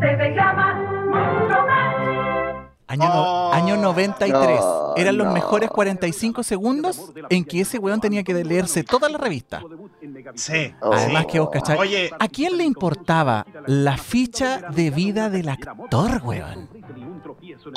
[0.00, 2.03] Telegrama
[2.86, 4.60] Año, no, año 93.
[4.96, 9.62] Eran los mejores 45 segundos en que ese weón tenía que leerse toda la revista.
[10.34, 10.74] Sí.
[10.80, 11.78] Además que vos cachai.
[11.78, 16.68] Oye, ¿a quién le importaba la ficha de vida del actor, weón?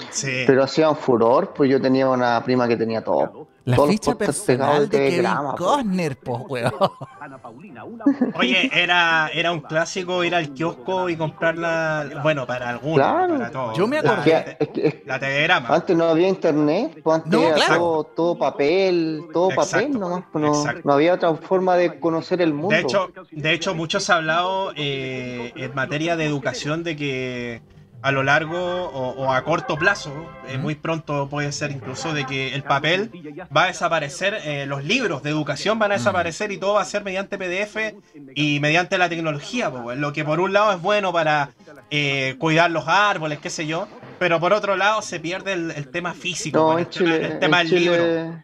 [0.10, 0.44] Sí.
[0.46, 3.47] Pero hacía un furor, pues yo tenía una prima que tenía todo.
[3.68, 6.74] La ficha personal de, Kevin Costner, pues, weón.
[8.36, 13.38] Oye, era, era un clásico ir al kiosco y comprarla, bueno, para algunos, claro.
[13.38, 13.78] para todos.
[13.78, 14.58] Yo me acordé.
[15.06, 15.68] la telegrama.
[15.68, 20.24] Antes no había internet, pues antes era todo, papel, todo papel nomás.
[20.32, 22.74] Pues no, no, había otra forma de conocer el mundo.
[22.74, 27.62] De hecho, de hecho muchos han hablado eh, en materia de educación de que
[28.02, 30.12] a lo largo o, a corto plazo,
[30.48, 33.12] eh, muy pronto puede ser incluso de que el papel
[33.56, 36.86] va a desaparecer, eh, los libros de educación van a desaparecer y todo va a
[36.86, 37.96] ser mediante PDF
[38.36, 41.52] y mediante la tecnología, lo que por un lado es bueno para
[41.90, 43.88] eh, cuidar los árboles, qué sé yo,
[44.20, 46.88] pero por otro lado se pierde el, tema físico, el,
[47.40, 48.42] tema, del libro.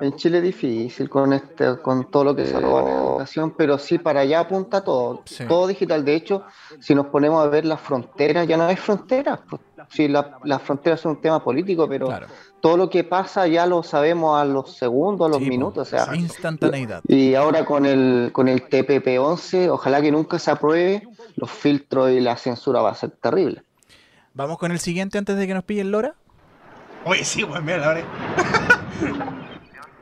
[0.00, 3.78] En Chile es difícil con este, con todo lo que se roba la educación, pero
[3.78, 6.04] sí para allá apunta todo, todo digital.
[6.04, 6.44] De hecho,
[6.80, 9.40] si nos ponemos a ver las fronteras, ya no hay fronteras.
[9.48, 9.60] Pues.
[9.90, 12.08] Sí, las fronteras son un tema político, pero
[12.60, 15.88] todo lo que pasa ya lo sabemos a los segundos, a los minutos.
[15.88, 17.02] O sea, instantaneidad.
[17.06, 22.20] Y ahora con el, con el TPP-11, ojalá que nunca se apruebe, los filtros y
[22.20, 23.62] la censura va a ser terrible.
[24.34, 26.14] ¿Vamos con el siguiente antes de que nos pillen Lora?
[27.04, 28.02] Oye, sí, pues mira,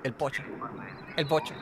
[0.03, 0.43] El pocho.
[1.17, 1.55] El pocho.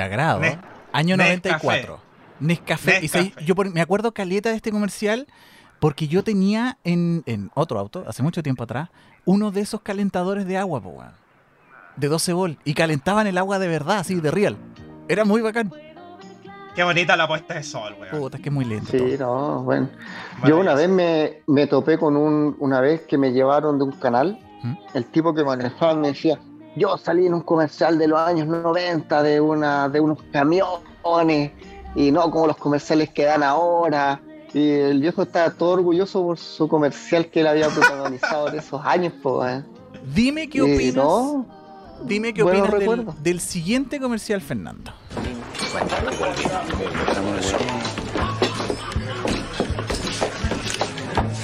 [0.00, 0.42] Agrado.
[0.92, 2.00] Año 94.
[2.40, 3.00] Nescafé.
[3.00, 3.34] Nescafé.
[3.40, 5.26] Y yo me acuerdo caleta de este comercial
[5.78, 8.90] porque yo tenía en, en, otro auto, hace mucho tiempo atrás,
[9.24, 11.02] uno de esos calentadores de agua, po,
[11.96, 12.58] de 12 volt.
[12.64, 14.56] Y calentaban el agua de verdad, así, de real.
[15.08, 15.72] Era muy bacán.
[16.74, 18.18] Qué bonita la puesta de sol, weón.
[18.18, 18.90] Puta, es que es muy lento.
[18.90, 19.88] Sí, no, bueno.
[20.46, 23.92] Yo una vez me, me, topé con un, una vez que me llevaron de un
[23.92, 24.74] canal, ¿Mm?
[24.94, 26.38] el tipo que manejaba me decía,
[26.76, 31.52] yo salí en un comercial de los años 90 de, una, de unos camiones
[31.94, 34.20] y no como los comerciales que dan ahora.
[34.52, 38.80] Y el viejo estaba todo orgulloso por su comercial que él había protagonizado en esos
[38.84, 39.12] años.
[39.22, 39.62] Pues,
[40.14, 41.46] Dime qué opinas.
[42.04, 44.92] Dime qué opinas del, del, siguiente comercial, Fernando.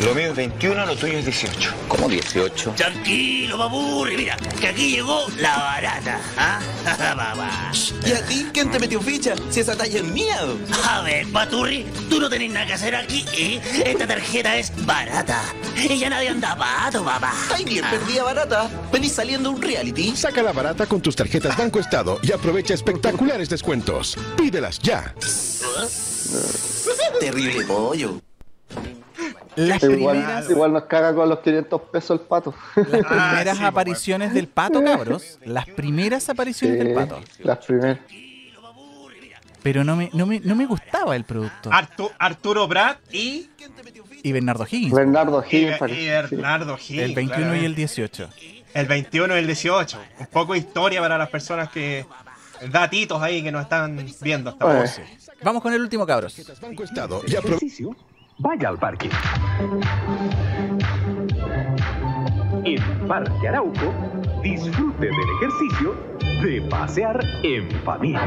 [0.07, 1.75] Lo mío es 21, lo tuyo es 18.
[1.89, 2.75] ¿Cómo 18?
[2.77, 4.17] Tranquilo, baburri.
[4.17, 6.21] Mira, que aquí llegó la barata.
[6.37, 6.61] ¿Ah?
[8.07, 9.35] ¿Y a ti quién te metió ficha?
[9.51, 10.39] Si esa talla es mía.
[10.85, 13.27] A ver, Paturri, tú no tenés nada que hacer aquí.
[13.37, 13.61] ¿eh?
[13.85, 15.43] Esta tarjeta es barata.
[15.75, 17.35] Y ya nadie anda pato, papá.
[17.53, 18.71] Ay, bien, perdida barata.
[18.93, 20.15] Venís saliendo un reality.
[20.15, 24.17] Saca la barata con tus tarjetas Banco Estado y aprovecha espectaculares descuentos.
[24.37, 25.13] Pídelas ya.
[27.19, 28.21] Terrible pollo.
[29.57, 32.55] Las primeras, igual, nos caga con los 500 pesos el pato.
[32.77, 35.39] Las ah, primeras apariciones del pato, cabros.
[35.45, 37.21] Las primeras apariciones del pato.
[37.43, 37.99] Las primeras.
[39.63, 41.71] Pero no me, no me, no me gustaba el producto.
[42.19, 43.51] Arturo Brad y.
[44.23, 44.95] Y Bernardo Higgins.
[44.95, 45.77] Bernardo Higgins.
[45.89, 47.03] Y, Bernardo Higgins.
[47.03, 48.29] El 21 y el 18.
[48.75, 49.99] El 21 y el 18.
[50.21, 52.07] Un poco de historia para las personas que.
[52.71, 54.91] Datitos ahí que nos están viendo hasta ahora.
[55.43, 56.41] Vamos con el último, cabros.
[56.61, 57.23] Banco Estado.
[57.27, 57.35] Y
[58.39, 59.11] vaya al parque.
[62.64, 63.95] En Parque Arauco,
[64.43, 65.95] disfrute del ejercicio
[66.43, 68.22] de pasear en familia.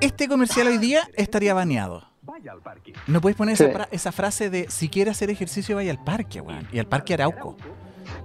[0.00, 2.08] Este comercial hoy día estaría baneado.
[3.06, 3.56] No puedes poner
[3.90, 6.66] esa, frase de si quiere hacer ejercicio, vaya al parque, weón.
[6.72, 7.56] Y al parque Arauco.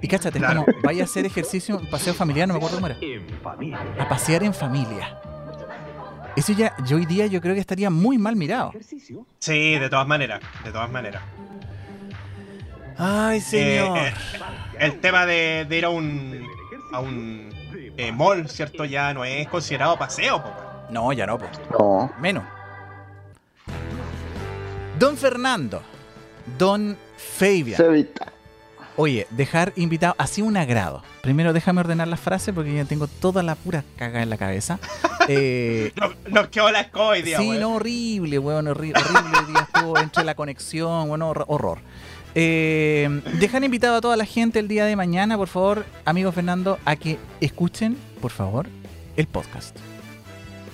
[0.01, 2.87] Y cáchate, es como vaya a hacer ejercicio, un paseo familiar, no me acuerdo cómo
[2.87, 2.97] era.
[3.99, 5.19] A pasear en familia.
[6.35, 8.73] Eso ya, yo hoy día yo creo que estaría muy mal mirado.
[9.39, 11.21] Sí, de todas maneras, de todas maneras.
[12.97, 13.97] Ay, señor.
[13.97, 14.13] Eh, eh,
[14.79, 16.45] el tema de, ir a un,
[16.91, 17.49] a un
[17.97, 18.85] eh, mall, ¿cierto?
[18.85, 20.51] Ya no es considerado paseo, po.
[20.89, 21.51] No, ya no, pues.
[21.77, 22.11] No.
[22.19, 22.43] Menos.
[24.99, 25.81] Don Fernando.
[26.57, 27.77] Don Fabian.
[28.97, 31.03] Oye, dejar invitado, así un agrado.
[31.21, 34.79] Primero déjame ordenar la frase porque ya tengo toda la pura caga en la cabeza.
[35.27, 35.91] Eh,
[36.29, 39.97] nos, quedó la escoba hoy día, Sí, no, horrible, weón, horrible, horrible el día estuvo
[39.97, 41.79] entre la conexión, bueno, horror.
[42.35, 46.77] Eh, dejar invitado a toda la gente el día de mañana, por favor, amigo Fernando,
[46.85, 48.67] a que escuchen, por favor,
[49.17, 49.75] el podcast.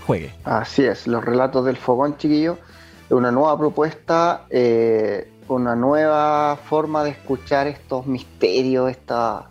[0.05, 0.33] Juegue.
[0.43, 2.57] Así es, los relatos del fogón, chiquillo.
[3.09, 9.49] Una nueva propuesta eh, una nueva forma de escuchar estos misterios, esta,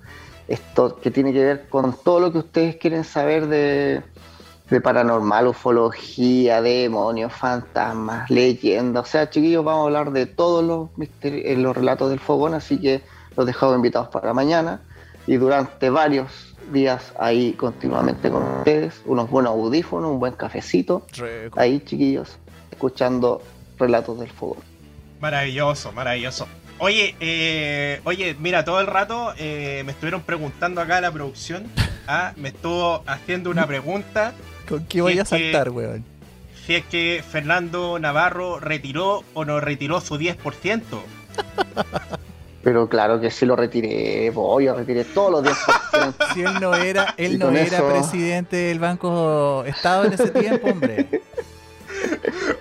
[0.48, 4.02] esto que tiene que ver con todo lo que ustedes quieren saber de,
[4.82, 9.04] paranormal, ufología, demonios, fantasmas, leyendas.
[9.04, 12.54] O sea, chiquillos, vamos a hablar de todos los, misterios, eh, los relatos del fogón,
[12.54, 13.02] así que
[13.36, 14.80] los dejado invitados para mañana
[15.26, 21.02] y durante varios días ahí continuamente con ustedes, unos buenos audífonos, un buen cafecito,
[21.56, 22.38] ahí chiquillos,
[22.70, 23.42] escuchando
[23.78, 24.69] relatos del fogón.
[25.20, 26.48] Maravilloso, maravilloso.
[26.78, 31.70] Oye, eh, oye, mira, todo el rato eh, me estuvieron preguntando acá la producción.
[32.08, 34.32] Ah, me estuvo haciendo una pregunta.
[34.66, 36.04] ¿Con qué voy a saltar, weón?
[36.66, 40.82] Si es que Fernando Navarro retiró o no retiró su 10%.
[42.62, 46.14] Pero claro que sí lo retiré, voy, a retiré todos los 10%.
[46.34, 51.22] si él no era, él no era presidente del Banco Estado en ese tiempo, hombre.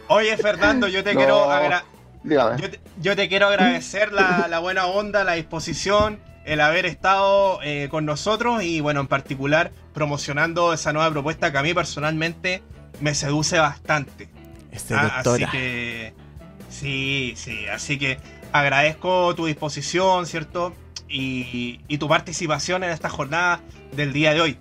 [0.07, 1.49] Oye, Fernando, yo te quiero
[2.23, 8.05] agradecer yo te, quiero agradecer la, buena onda, la disposición, el haber estado eh, con
[8.05, 12.61] nosotros y bueno, en particular promocionando esa nueva propuesta que a mí personalmente
[12.99, 14.29] me seduce bastante.
[14.71, 16.13] Este ah, así que
[16.69, 18.19] sí, sí, así que
[18.51, 20.73] agradezco tu disposición, ¿cierto?
[21.07, 23.61] Y, y tu participación en esta jornada
[23.93, 24.59] del día de hoy.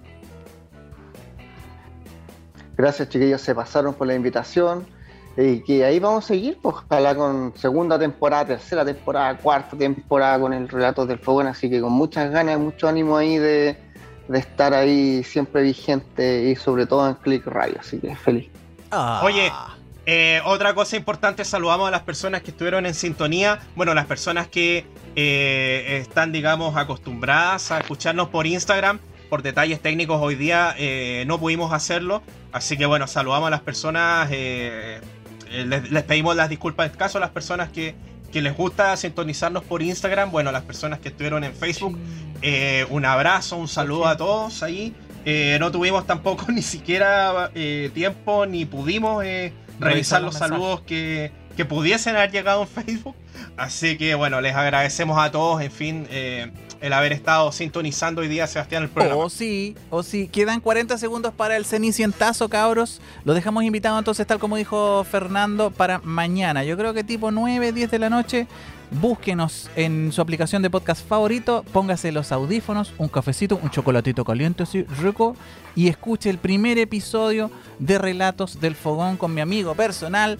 [2.76, 4.86] Gracias chiquillos, se pasaron por la invitación
[5.40, 10.40] y que ahí vamos a seguir, pues ojalá con segunda temporada, tercera temporada, cuarta temporada
[10.40, 13.76] con el relato del fogón, así que con muchas ganas, mucho ánimo ahí de,
[14.34, 18.48] estar ahí siempre vigente y sobre todo en Click Radio, así que feliz.
[18.90, 19.20] Ah.
[19.22, 19.52] Oye,
[20.06, 24.48] eh, otra cosa importante, saludamos a las personas que estuvieron en sintonía, bueno, las personas
[24.48, 28.98] que eh, están, digamos, acostumbradas a escucharnos por Instagram,
[29.30, 33.60] por detalles técnicos hoy día eh, no pudimos hacerlo, así que bueno, saludamos a las
[33.60, 34.30] personas
[35.50, 37.94] eh, les, pedimos las disculpas del caso a las personas que,
[38.32, 41.98] les gusta sintonizarnos por Instagram, bueno, las personas que estuvieron en Facebook,
[42.42, 44.94] eh, un abrazo, un saludo a todos ahí.
[45.24, 47.50] Eh, no tuvimos tampoco ni siquiera
[47.94, 49.24] tiempo ni pudimos
[49.80, 53.16] revisar los, saludos que, que, pudiesen haber llegado en Facebook.
[53.56, 56.08] Así que bueno, les agradecemos a todos, en fin
[56.80, 59.16] el haber estado sintonizando hoy día Sebastián el programa.
[59.16, 60.28] O sí, o sí.
[60.28, 63.00] Quedan 40 segundos para el cenicientazo, cabros.
[63.24, 66.64] Lo dejamos invitado entonces, tal como dijo Fernando, para mañana.
[66.64, 68.46] Yo creo que tipo 9, 10 de la noche.
[68.90, 74.62] Búsquenos en su aplicación de podcast favorito, póngase los audífonos, un cafecito, un chocolatito caliente
[74.62, 75.36] así rico
[75.76, 80.38] y escuche el primer episodio de Relatos del Fogón con mi amigo personal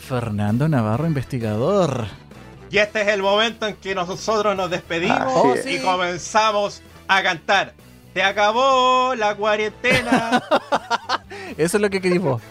[0.00, 2.06] Fernando Navarro, investigador.
[2.70, 7.74] Y este es el momento en que nosotros nos despedimos y comenzamos a cantar.
[8.14, 10.42] Se acabó la cuarentena.
[11.56, 12.42] Eso es lo que queremos.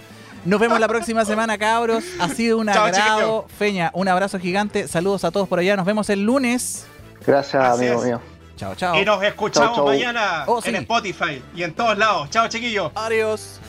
[0.46, 2.04] Nos vemos la próxima semana, cabros.
[2.20, 3.46] Ha sido un agrado.
[3.58, 4.88] Feña, un abrazo gigante.
[4.88, 5.76] Saludos a todos por allá.
[5.76, 6.86] Nos vemos el lunes.
[7.26, 8.22] Gracias, amigo mío.
[8.56, 9.00] Chao, chao.
[9.00, 12.30] Y nos escuchamos mañana oh, en Spotify y en todos lados.
[12.30, 12.92] Chao, chiquillos.
[12.96, 13.60] Adiós.